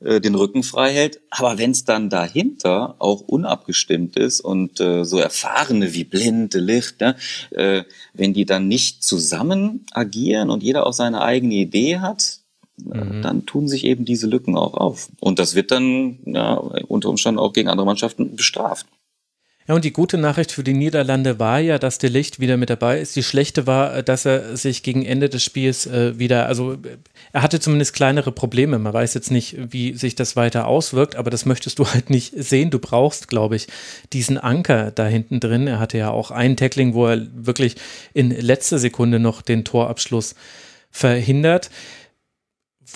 [0.00, 1.20] äh, den Rücken frei hält.
[1.30, 7.00] Aber wenn es dann dahinter auch unabgestimmt ist und äh, so Erfahrene wie Blind, Licht,
[7.00, 7.16] ne,
[7.50, 7.84] äh,
[8.14, 12.40] wenn die dann nicht zusammen agieren und jeder auch seine eigene Idee hat,
[12.76, 13.22] mhm.
[13.22, 15.08] dann tun sich eben diese Lücken auch auf.
[15.20, 18.86] Und das wird dann ja, unter Umständen auch gegen andere Mannschaften bestraft.
[19.68, 22.70] Ja, und die gute Nachricht für die Niederlande war ja, dass der Licht wieder mit
[22.70, 23.16] dabei ist.
[23.16, 26.76] Die schlechte war, dass er sich gegen Ende des Spiels äh, wieder, also
[27.32, 28.78] er hatte zumindest kleinere Probleme.
[28.78, 32.32] Man weiß jetzt nicht, wie sich das weiter auswirkt, aber das möchtest du halt nicht
[32.36, 32.70] sehen.
[32.70, 33.66] Du brauchst, glaube ich,
[34.12, 35.66] diesen Anker da hinten drin.
[35.66, 37.74] Er hatte ja auch ein Tackling, wo er wirklich
[38.14, 40.36] in letzter Sekunde noch den Torabschluss
[40.92, 41.70] verhindert.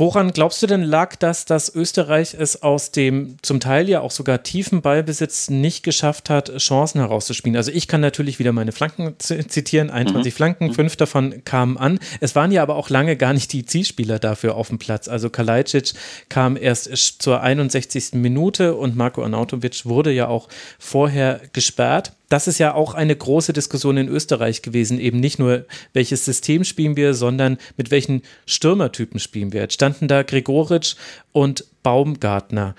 [0.00, 4.12] Woran glaubst du denn lag das, dass Österreich es aus dem zum Teil ja auch
[4.12, 7.54] sogar tiefen Ballbesitz nicht geschafft hat, Chancen herauszuspielen?
[7.54, 10.36] Also ich kann natürlich wieder meine Flanken zitieren, 21 mhm.
[10.36, 10.72] Flanken, mhm.
[10.74, 11.98] fünf davon kamen an.
[12.20, 15.06] Es waren ja aber auch lange gar nicht die Zielspieler dafür auf dem Platz.
[15.06, 15.92] Also Kalajdzic
[16.30, 18.14] kam erst zur 61.
[18.14, 20.48] Minute und Marco Arnautovic wurde ja auch
[20.78, 24.98] vorher gesperrt das ist ja auch eine große Diskussion in Österreich gewesen.
[24.98, 29.62] Eben nicht nur, welches System spielen wir, sondern mit welchen Stürmertypen spielen wir.
[29.62, 30.94] Jetzt standen da Gregoritsch
[31.32, 32.76] und Baumgartner.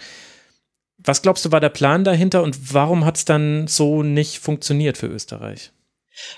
[0.97, 4.97] Was glaubst du, war der Plan dahinter und warum hat es dann so nicht funktioniert
[4.97, 5.71] für Österreich?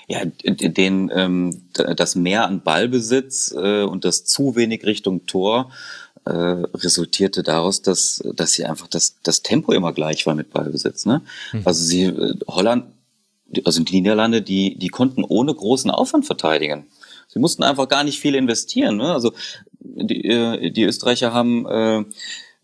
[0.08, 1.62] Ja, den, ähm,
[1.96, 5.70] das Mehr an Ballbesitz äh, und das zu wenig Richtung Tor
[6.24, 11.06] äh, resultierte daraus, dass, dass sie einfach das, das Tempo immer gleich war mit Ballbesitz.
[11.06, 11.22] Ne?
[11.52, 11.62] Mhm.
[11.64, 12.86] Also sie, äh, Holland,
[13.64, 16.86] also die Niederlande, die, die konnten ohne großen Aufwand verteidigen.
[17.28, 18.96] Sie mussten einfach gar nicht viel investieren.
[18.96, 19.12] Ne?
[19.12, 19.32] Also
[19.80, 22.04] die, äh, die Österreicher haben äh,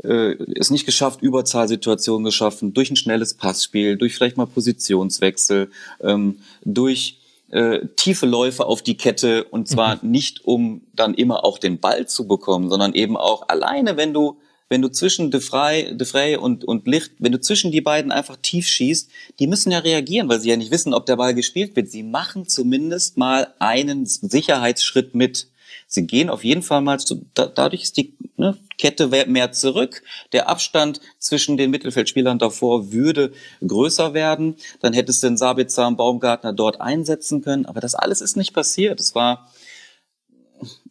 [0.03, 5.71] äh, es nicht geschafft, Überzahlsituationen geschaffen, durch ein schnelles Passspiel, durch vielleicht mal Positionswechsel,
[6.01, 7.19] ähm, durch
[7.51, 10.11] äh, tiefe Läufe auf die Kette und zwar mhm.
[10.11, 14.39] nicht, um dann immer auch den Ball zu bekommen, sondern eben auch alleine, wenn du
[14.71, 18.13] wenn du zwischen De Frey, De Frey und, und Licht, wenn du zwischen die beiden
[18.13, 19.11] einfach tief schießt,
[19.41, 21.91] die müssen ja reagieren, weil sie ja nicht wissen, ob der Ball gespielt wird.
[21.91, 25.49] Sie machen zumindest mal einen Sicherheitsschritt mit.
[25.89, 30.05] Sie gehen auf jeden Fall mal, zu, da, dadurch ist die ne, Kette mehr zurück.
[30.33, 33.33] Der Abstand zwischen den Mittelfeldspielern davor würde
[33.67, 34.55] größer werden.
[34.81, 37.67] Dann hättest du den Sabitzer und Baumgartner dort einsetzen können.
[37.67, 39.01] Aber das alles ist nicht passiert.
[39.01, 39.51] Es war,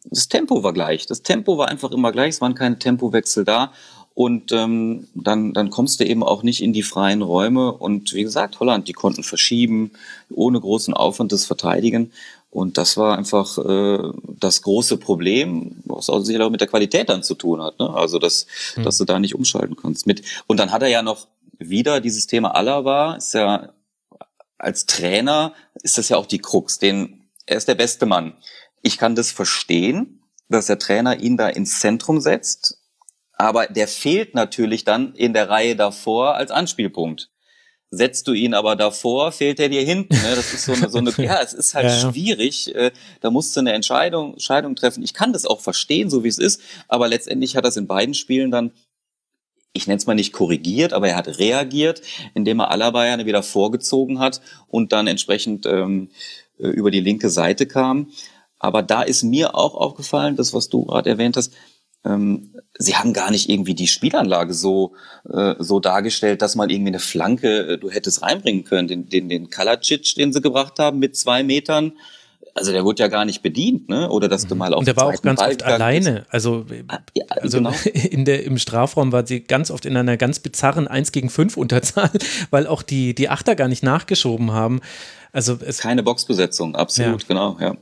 [0.04, 1.06] das Tempo war gleich.
[1.06, 2.30] Das Tempo war einfach immer gleich.
[2.30, 3.72] Es waren keine Tempowechsel da.
[4.14, 7.72] Und ähm, dann, dann kommst du eben auch nicht in die freien Räume.
[7.72, 9.92] Und wie gesagt, Holland, die konnten verschieben,
[10.30, 12.12] ohne großen Aufwand das verteidigen.
[12.50, 17.08] Und das war einfach äh, das große Problem, was auch sicher auch mit der Qualität
[17.08, 17.78] dann zu tun hat.
[17.78, 17.88] Ne?
[17.88, 18.46] Also, dass,
[18.76, 18.82] mhm.
[18.82, 20.06] dass du da nicht umschalten kannst.
[20.06, 23.70] Mit, und dann hat er ja noch wieder dieses Thema Alaba, ist ja
[24.60, 26.78] als Trainer ist das ja auch die Krux.
[26.78, 28.34] Den, er ist der beste Mann.
[28.82, 32.78] Ich kann das verstehen, dass der Trainer ihn da ins Zentrum setzt,
[33.32, 37.30] aber der fehlt natürlich dann in der Reihe davor als Anspielpunkt.
[37.92, 40.14] Setzt du ihn aber davor, fehlt er dir hinten.
[40.14, 40.36] Ne?
[40.36, 42.10] Das ist so eine, so eine ja, es ist halt ja, ja.
[42.10, 42.72] schwierig.
[42.74, 45.02] Äh, da musst du eine Entscheidung, Entscheidung treffen.
[45.02, 48.14] Ich kann das auch verstehen, so wie es ist, aber letztendlich hat das in beiden
[48.14, 48.72] Spielen dann
[49.72, 52.02] ich nenne es mal nicht korrigiert, aber er hat reagiert,
[52.34, 56.10] indem er Alaba ja wieder vorgezogen hat und dann entsprechend ähm,
[56.58, 58.10] äh, über die linke Seite kam.
[58.60, 61.52] Aber da ist mir auch aufgefallen, das, was du gerade erwähnt hast,
[62.04, 64.94] ähm, sie haben gar nicht irgendwie die Spielanlage so,
[65.28, 68.88] äh, so dargestellt, dass man irgendwie eine Flanke, äh, du hättest reinbringen können.
[68.88, 71.92] Den, den, den Kalacic, den sie gebracht haben mit zwei Metern,
[72.54, 74.10] also der wurde ja gar nicht bedient, ne?
[74.10, 74.58] Oder dass du mhm.
[74.58, 76.26] mal auf Und der war auch ganz Ball oft alleine.
[76.30, 77.72] Also, ah, ja, also genau.
[77.84, 81.56] in der, im Strafraum war sie ganz oft in einer ganz bizarren 1 gegen 5
[81.56, 82.10] Unterzahl,
[82.50, 84.80] weil auch die, die Achter gar nicht nachgeschoben haben.
[85.32, 87.28] Also es, Keine Boxbesetzung, absolut, ja.
[87.28, 87.76] genau, ja.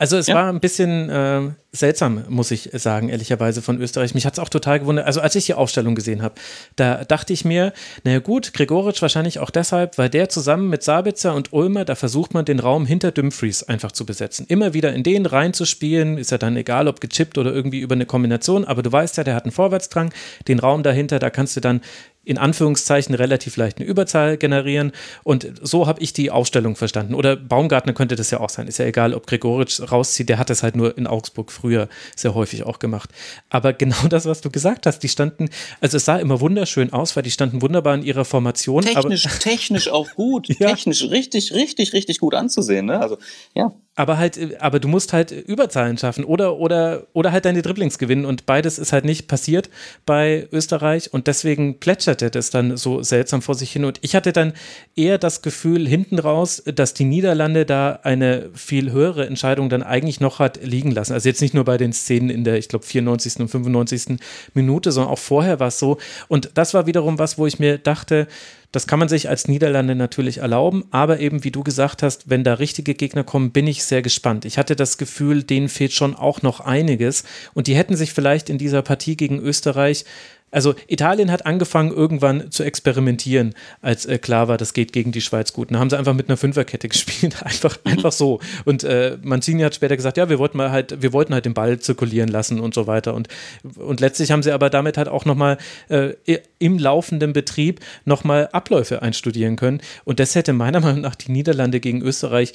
[0.00, 0.34] Also es ja.
[0.34, 1.42] war ein bisschen äh,
[1.72, 4.14] seltsam, muss ich sagen, ehrlicherweise von Österreich.
[4.14, 5.04] Mich hat es auch total gewundert.
[5.04, 6.36] Also als ich die Aufstellung gesehen habe,
[6.74, 11.34] da dachte ich mir, naja gut, Gregoritsch wahrscheinlich auch deshalb, weil der zusammen mit Sabitzer
[11.34, 14.46] und Ulmer, da versucht man den Raum hinter Dumfries einfach zu besetzen.
[14.48, 18.06] Immer wieder in den reinzuspielen, ist ja dann egal, ob gechippt oder irgendwie über eine
[18.06, 20.14] Kombination, aber du weißt ja, der hat einen Vorwärtsdrang,
[20.48, 21.82] den Raum dahinter, da kannst du dann
[22.30, 24.92] in Anführungszeichen relativ leicht eine Überzahl generieren.
[25.24, 27.14] Und so habe ich die Aufstellung verstanden.
[27.14, 28.68] Oder Baumgartner könnte das ja auch sein.
[28.68, 32.32] Ist ja egal, ob Gregoritsch rauszieht, der hat das halt nur in Augsburg früher sehr
[32.36, 33.10] häufig auch gemacht.
[33.48, 35.50] Aber genau das, was du gesagt hast, die standen,
[35.80, 38.84] also es sah immer wunderschön aus, weil die standen wunderbar in ihrer Formation.
[38.84, 40.46] Technisch, technisch auch gut.
[40.60, 40.68] ja.
[40.68, 42.86] Technisch richtig, richtig, richtig gut anzusehen.
[42.86, 43.00] Ne?
[43.00, 43.18] Also,
[43.56, 47.98] ja aber halt, aber du musst halt Überzahlen schaffen oder, oder, oder halt deine Dribblings
[47.98, 49.68] gewinnen und beides ist halt nicht passiert
[50.06, 54.32] bei Österreich und deswegen plätscherte das dann so seltsam vor sich hin und ich hatte
[54.32, 54.54] dann
[54.96, 60.18] eher das Gefühl hinten raus, dass die Niederlande da eine viel höhere Entscheidung dann eigentlich
[60.18, 61.12] noch hat liegen lassen.
[61.12, 63.40] Also jetzt nicht nur bei den Szenen in der, ich glaube, 94.
[63.40, 64.18] und 95.
[64.54, 65.98] Minute, sondern auch vorher war es so
[66.28, 68.28] und das war wiederum was, wo ich mir dachte,
[68.72, 72.44] das kann man sich als Niederlande natürlich erlauben, aber eben, wie du gesagt hast, wenn
[72.44, 74.44] da richtige Gegner kommen, bin ich sehr gespannt.
[74.44, 78.48] Ich hatte das Gefühl, denen fehlt schon auch noch einiges und die hätten sich vielleicht
[78.48, 80.04] in dieser Partie gegen Österreich
[80.50, 85.20] also Italien hat angefangen irgendwann zu experimentieren, als äh, klar war, das geht gegen die
[85.20, 85.68] Schweiz gut.
[85.68, 88.40] Und dann haben sie einfach mit einer Fünferkette gespielt, einfach, einfach so.
[88.64, 91.54] Und äh, Mancini hat später gesagt, ja, wir wollten mal halt, wir wollten halt den
[91.54, 93.14] Ball zirkulieren lassen und so weiter.
[93.14, 93.28] Und,
[93.76, 96.14] und letztlich haben sie aber damit halt auch nochmal äh,
[96.58, 99.80] im laufenden Betrieb nochmal Abläufe einstudieren können.
[100.04, 102.52] Und das hätte meiner Meinung nach die Niederlande gegen Österreich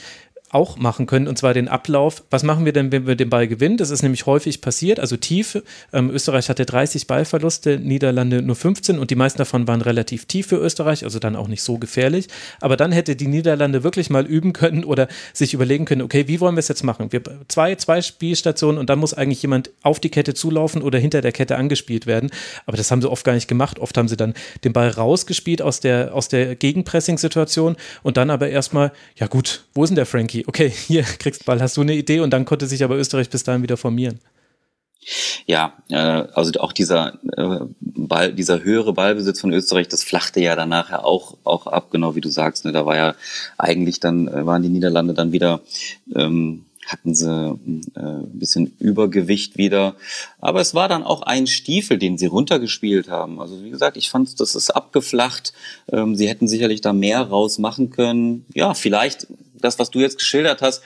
[0.55, 2.23] auch machen können, und zwar den Ablauf.
[2.29, 3.75] Was machen wir denn, wenn wir den Ball gewinnen?
[3.75, 5.61] Das ist nämlich häufig passiert, also tief.
[5.91, 10.47] Ähm, Österreich hatte 30 Ballverluste, Niederlande nur 15 und die meisten davon waren relativ tief
[10.47, 12.29] für Österreich, also dann auch nicht so gefährlich.
[12.61, 16.39] Aber dann hätte die Niederlande wirklich mal üben können oder sich überlegen können, okay, wie
[16.39, 17.11] wollen wir es jetzt machen?
[17.11, 21.19] Wir zwei, zwei Spielstationen und dann muss eigentlich jemand auf die Kette zulaufen oder hinter
[21.19, 22.29] der Kette angespielt werden.
[22.65, 23.79] Aber das haben sie oft gar nicht gemacht.
[23.79, 24.33] Oft haben sie dann
[24.63, 29.83] den Ball rausgespielt aus der, aus der Gegenpressing-Situation und dann aber erstmal, ja gut, wo
[29.83, 30.44] ist denn der Frankie?
[30.47, 32.19] Okay, hier kriegst du Ball, hast du eine Idee?
[32.19, 34.19] Und dann konnte sich aber Österreich bis dahin wieder formieren.
[35.45, 40.55] Ja, äh, also auch dieser äh, Ball, dieser höhere Ballbesitz von Österreich, das flachte ja
[40.55, 42.65] dann nachher auch auch ab, genau wie du sagst.
[42.65, 42.71] Ne?
[42.71, 43.15] Da war ja
[43.57, 45.61] eigentlich dann äh, waren die Niederlande dann wieder
[46.15, 47.57] ähm, hatten sie
[47.95, 49.95] äh, ein bisschen Übergewicht wieder.
[50.39, 53.41] Aber es war dann auch ein Stiefel, den sie runtergespielt haben.
[53.41, 55.53] Also wie gesagt, ich fand, das ist abgeflacht.
[55.91, 58.45] Ähm, sie hätten sicherlich da mehr rausmachen können.
[58.53, 59.27] Ja, vielleicht
[59.65, 60.83] das, was du jetzt geschildert hast.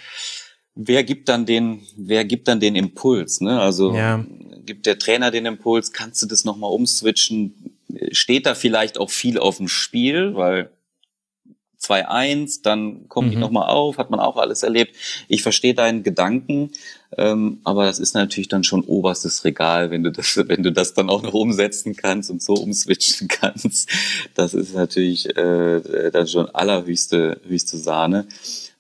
[0.75, 3.41] Wer gibt dann den, wer gibt dann den Impuls?
[3.41, 3.59] Ne?
[3.59, 4.25] Also ja.
[4.65, 5.91] gibt der Trainer den Impuls?
[5.91, 7.77] Kannst du das nochmal umswitchen?
[8.11, 10.69] Steht da vielleicht auch viel auf dem Spiel, weil
[11.81, 13.31] 2-1, dann kommen mhm.
[13.31, 14.95] die nochmal auf, hat man auch alles erlebt.
[15.27, 16.71] Ich verstehe deinen Gedanken,
[17.17, 20.93] ähm, aber das ist natürlich dann schon oberstes Regal, wenn du das, wenn du das
[20.93, 23.89] dann auch noch umsetzen kannst und so umswitchen kannst.
[24.35, 28.27] Das ist natürlich äh, dann schon allerhöchste höchste Sahne.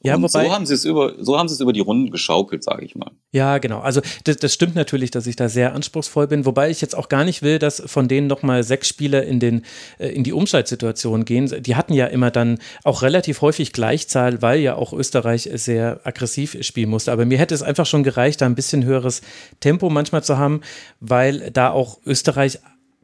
[0.01, 2.09] Ja, und wobei, so haben sie es über, so haben sie es über die Runden
[2.09, 3.11] geschaukelt, sage ich mal.
[3.33, 3.81] Ja, genau.
[3.81, 7.09] Also das, das, stimmt natürlich, dass ich da sehr anspruchsvoll bin, wobei ich jetzt auch
[7.09, 9.65] gar nicht will, dass von denen nochmal sechs Spieler in den
[9.97, 11.53] äh, in die Umschaltsituation gehen.
[11.63, 16.57] Die hatten ja immer dann auch relativ häufig Gleichzahl, weil ja auch Österreich sehr aggressiv
[16.61, 17.11] spielen musste.
[17.11, 19.21] Aber mir hätte es einfach schon gereicht, da ein bisschen höheres
[19.59, 20.61] Tempo manchmal zu haben,
[21.01, 22.59] weil da auch Österreich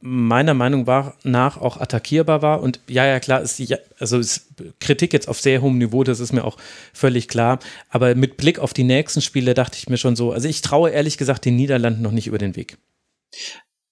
[0.05, 0.85] meiner Meinung
[1.23, 2.61] nach auch attackierbar war.
[2.61, 4.49] Und ja, ja, klar, ist, die, also ist
[4.79, 6.57] Kritik jetzt auf sehr hohem Niveau, das ist mir auch
[6.93, 7.59] völlig klar.
[7.89, 10.91] Aber mit Blick auf die nächsten Spiele dachte ich mir schon so, also ich traue
[10.91, 12.77] ehrlich gesagt den Niederlanden noch nicht über den Weg.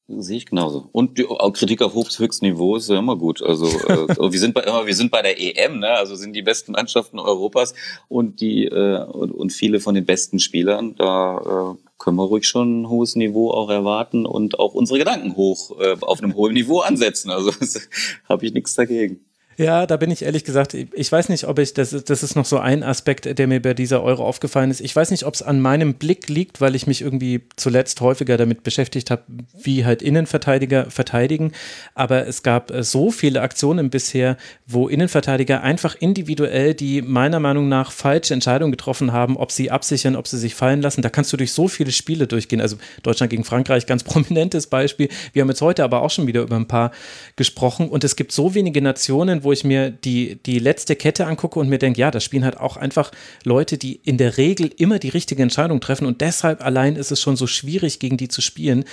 [0.07, 0.89] Sehe ich genauso.
[0.91, 3.41] Und die Kritik auf höchstem Niveau ist ja immer gut.
[3.41, 5.89] Also äh, wir sind bei immer, wir sind bei der EM, ne?
[5.89, 7.73] Also sind die besten Mannschaften Europas
[8.09, 10.95] und die äh, und, und viele von den besten Spielern.
[10.95, 15.37] Da äh, können wir ruhig schon ein hohes Niveau auch erwarten und auch unsere Gedanken
[15.37, 17.31] hoch äh, auf einem hohen Niveau ansetzen.
[17.31, 17.51] Also
[18.29, 19.21] habe ich nichts dagegen.
[19.57, 22.45] Ja, da bin ich ehrlich gesagt, ich weiß nicht, ob ich, das, das ist noch
[22.45, 24.81] so ein Aspekt, der mir bei dieser Euro aufgefallen ist.
[24.81, 28.37] Ich weiß nicht, ob es an meinem Blick liegt, weil ich mich irgendwie zuletzt häufiger
[28.37, 29.23] damit beschäftigt habe,
[29.61, 31.51] wie halt Innenverteidiger verteidigen.
[31.93, 37.69] Aber es gab äh, so viele Aktionen bisher, wo Innenverteidiger einfach individuell die meiner Meinung
[37.69, 41.01] nach falsche Entscheidung getroffen haben, ob sie absichern, ob sie sich fallen lassen.
[41.01, 42.61] Da kannst du durch so viele Spiele durchgehen.
[42.61, 45.09] Also Deutschland gegen Frankreich, ganz prominentes Beispiel.
[45.33, 46.91] Wir haben jetzt heute aber auch schon wieder über ein paar
[47.35, 51.59] gesprochen und es gibt so wenige Nationen, wo ich mir die, die letzte Kette angucke
[51.59, 53.11] und mir denke, ja, das spielen halt auch einfach
[53.43, 57.21] Leute, die in der Regel immer die richtige Entscheidung treffen und deshalb allein ist es
[57.21, 58.85] schon so schwierig, gegen die zu spielen.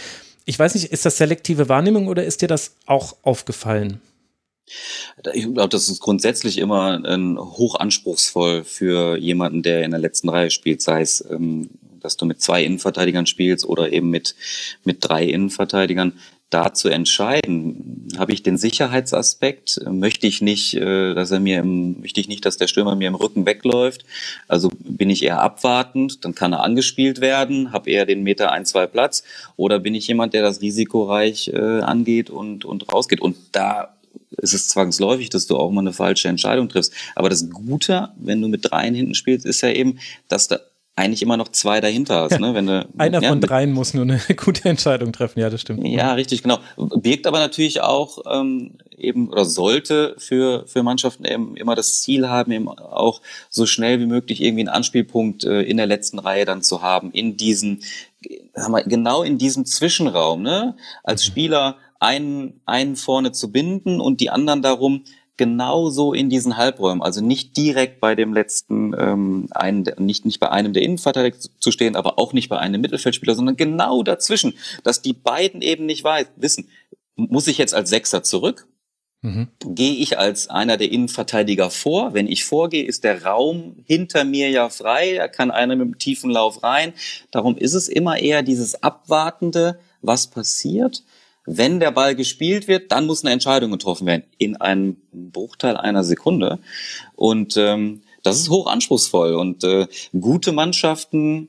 [0.44, 4.00] Ich weiß nicht, ist das selektive Wahrnehmung oder ist dir das auch aufgefallen?
[5.32, 10.50] Ich glaube, das ist grundsätzlich immer ein hochanspruchsvoll für jemanden, der in der letzten Reihe
[10.50, 11.70] spielt, sei es, ähm,
[12.00, 14.34] dass du mit zwei Innenverteidigern spielst oder eben mit,
[14.84, 16.14] mit drei Innenverteidigern
[16.50, 22.00] da zu entscheiden, habe ich den Sicherheitsaspekt, möchte ich nicht, äh, dass er mir im,
[22.00, 24.04] möchte ich nicht, dass der Stürmer mir im Rücken wegläuft.
[24.48, 28.66] Also bin ich eher abwartend, dann kann er angespielt werden, habe eher den Meter ein,
[28.66, 29.22] zwei Platz,
[29.56, 33.20] oder bin ich jemand, der das risikoreich äh, angeht und, und rausgeht.
[33.20, 33.94] Und da
[34.38, 36.92] ist es zwangsläufig, dass du auch mal eine falsche Entscheidung triffst.
[37.14, 39.98] Aber das Gute, wenn du mit dreien hinten spielst, ist ja eben,
[40.28, 40.58] dass da
[40.96, 42.40] eigentlich immer noch zwei dahinter hast.
[42.40, 42.54] Ne?
[42.54, 45.86] Wenn du, Einer ja, von dreien muss nur eine gute Entscheidung treffen, ja, das stimmt.
[45.86, 46.58] Ja, richtig, genau.
[46.76, 52.28] Birgt aber natürlich auch ähm, eben oder sollte für, für Mannschaften eben immer das Ziel
[52.28, 56.44] haben, eben auch so schnell wie möglich irgendwie einen Anspielpunkt äh, in der letzten Reihe
[56.44, 57.82] dann zu haben, in diesen,
[58.56, 60.76] haben wir, genau in diesem Zwischenraum, ne?
[61.02, 61.30] Als mhm.
[61.30, 65.04] Spieler einen, einen vorne zu binden und die anderen darum,
[65.40, 70.50] genauso in diesen Halbräumen, also nicht direkt bei dem letzten, ähm, einen, nicht, nicht bei
[70.50, 74.52] einem der Innenverteidiger zu stehen, aber auch nicht bei einem Mittelfeldspieler, sondern genau dazwischen,
[74.84, 76.68] dass die beiden eben nicht weiß, wissen,
[77.16, 78.68] muss ich jetzt als Sechser zurück?
[79.22, 79.48] Mhm.
[79.64, 82.12] Gehe ich als einer der Innenverteidiger vor?
[82.12, 85.98] Wenn ich vorgehe, ist der Raum hinter mir ja frei, da kann einer mit einem
[85.98, 86.92] tiefen Lauf rein.
[87.30, 91.02] Darum ist es immer eher dieses Abwartende, was passiert
[91.46, 96.04] wenn der Ball gespielt wird, dann muss eine Entscheidung getroffen werden in einem Bruchteil einer
[96.04, 96.58] Sekunde.
[97.16, 99.34] Und ähm, das ist hoch anspruchsvoll.
[99.34, 99.86] Und äh,
[100.18, 101.48] gute Mannschaften,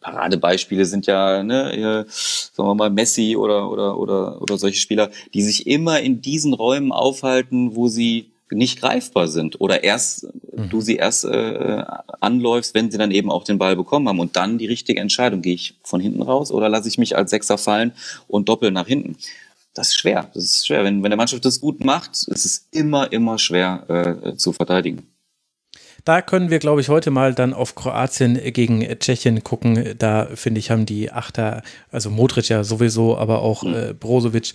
[0.00, 5.42] Paradebeispiele sind ja, ne, sagen wir mal, Messi oder, oder, oder, oder solche Spieler, die
[5.42, 10.96] sich immer in diesen Räumen aufhalten, wo sie nicht greifbar sind oder erst du sie
[10.96, 11.84] erst äh,
[12.20, 15.42] anläufst, wenn sie dann eben auch den Ball bekommen haben und dann die richtige Entscheidung,
[15.42, 17.92] gehe ich von hinten raus oder lasse ich mich als Sechser fallen
[18.28, 19.16] und doppel nach hinten.
[19.74, 20.30] Das ist schwer.
[20.34, 20.84] Das ist schwer.
[20.84, 25.06] Wenn, wenn der Mannschaft das gut macht, ist es immer, immer schwer äh, zu verteidigen.
[26.04, 29.94] Da können wir, glaube ich, heute mal dann auf Kroatien gegen Tschechien gucken.
[29.98, 33.74] Da finde ich, haben die Achter, also Modric ja sowieso, aber auch mhm.
[33.74, 34.52] äh, Brozovic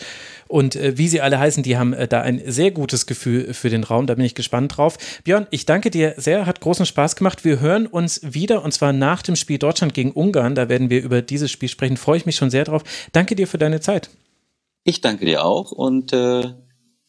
[0.48, 3.70] und äh, wie sie alle heißen, die haben äh, da ein sehr gutes Gefühl für
[3.70, 4.08] den Raum.
[4.08, 4.98] Da bin ich gespannt drauf.
[5.24, 7.46] Björn, ich danke dir sehr, hat großen Spaß gemacht.
[7.46, 10.56] Wir hören uns wieder und zwar nach dem Spiel Deutschland gegen Ungarn.
[10.56, 11.98] Da werden wir über dieses Spiel sprechen.
[11.98, 12.84] Freue ich mich schon sehr drauf.
[13.12, 14.10] Danke dir für deine Zeit.
[14.84, 16.44] Ich danke dir auch und äh,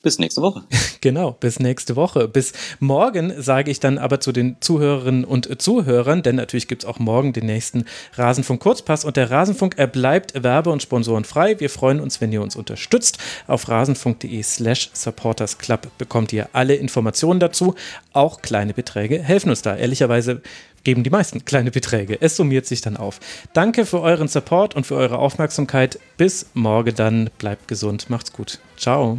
[0.02, 0.62] bis nächste Woche.
[1.00, 2.26] Genau, bis nächste Woche.
[2.26, 6.88] Bis morgen sage ich dann aber zu den Zuhörerinnen und Zuhörern, denn natürlich gibt es
[6.88, 7.84] auch morgen den nächsten
[8.14, 11.60] Rasenfunk Kurzpass und der Rasenfunk, er bleibt werbe- und sponsorenfrei.
[11.60, 13.18] Wir freuen uns, wenn ihr uns unterstützt.
[13.46, 17.76] Auf rasenfunk.de slash supportersclub bekommt ihr alle Informationen dazu.
[18.12, 19.76] Auch kleine Beträge helfen uns da.
[19.76, 20.42] Ehrlicherweise
[20.82, 22.20] geben die meisten kleine Beträge.
[22.20, 23.20] Es summiert sich dann auf.
[23.52, 26.00] Danke für euren Support und für eure Aufmerksamkeit.
[26.16, 27.30] Bis morgen dann.
[27.38, 28.10] Bleibt gesund.
[28.10, 28.58] Macht's gut.
[28.76, 29.18] Ciao.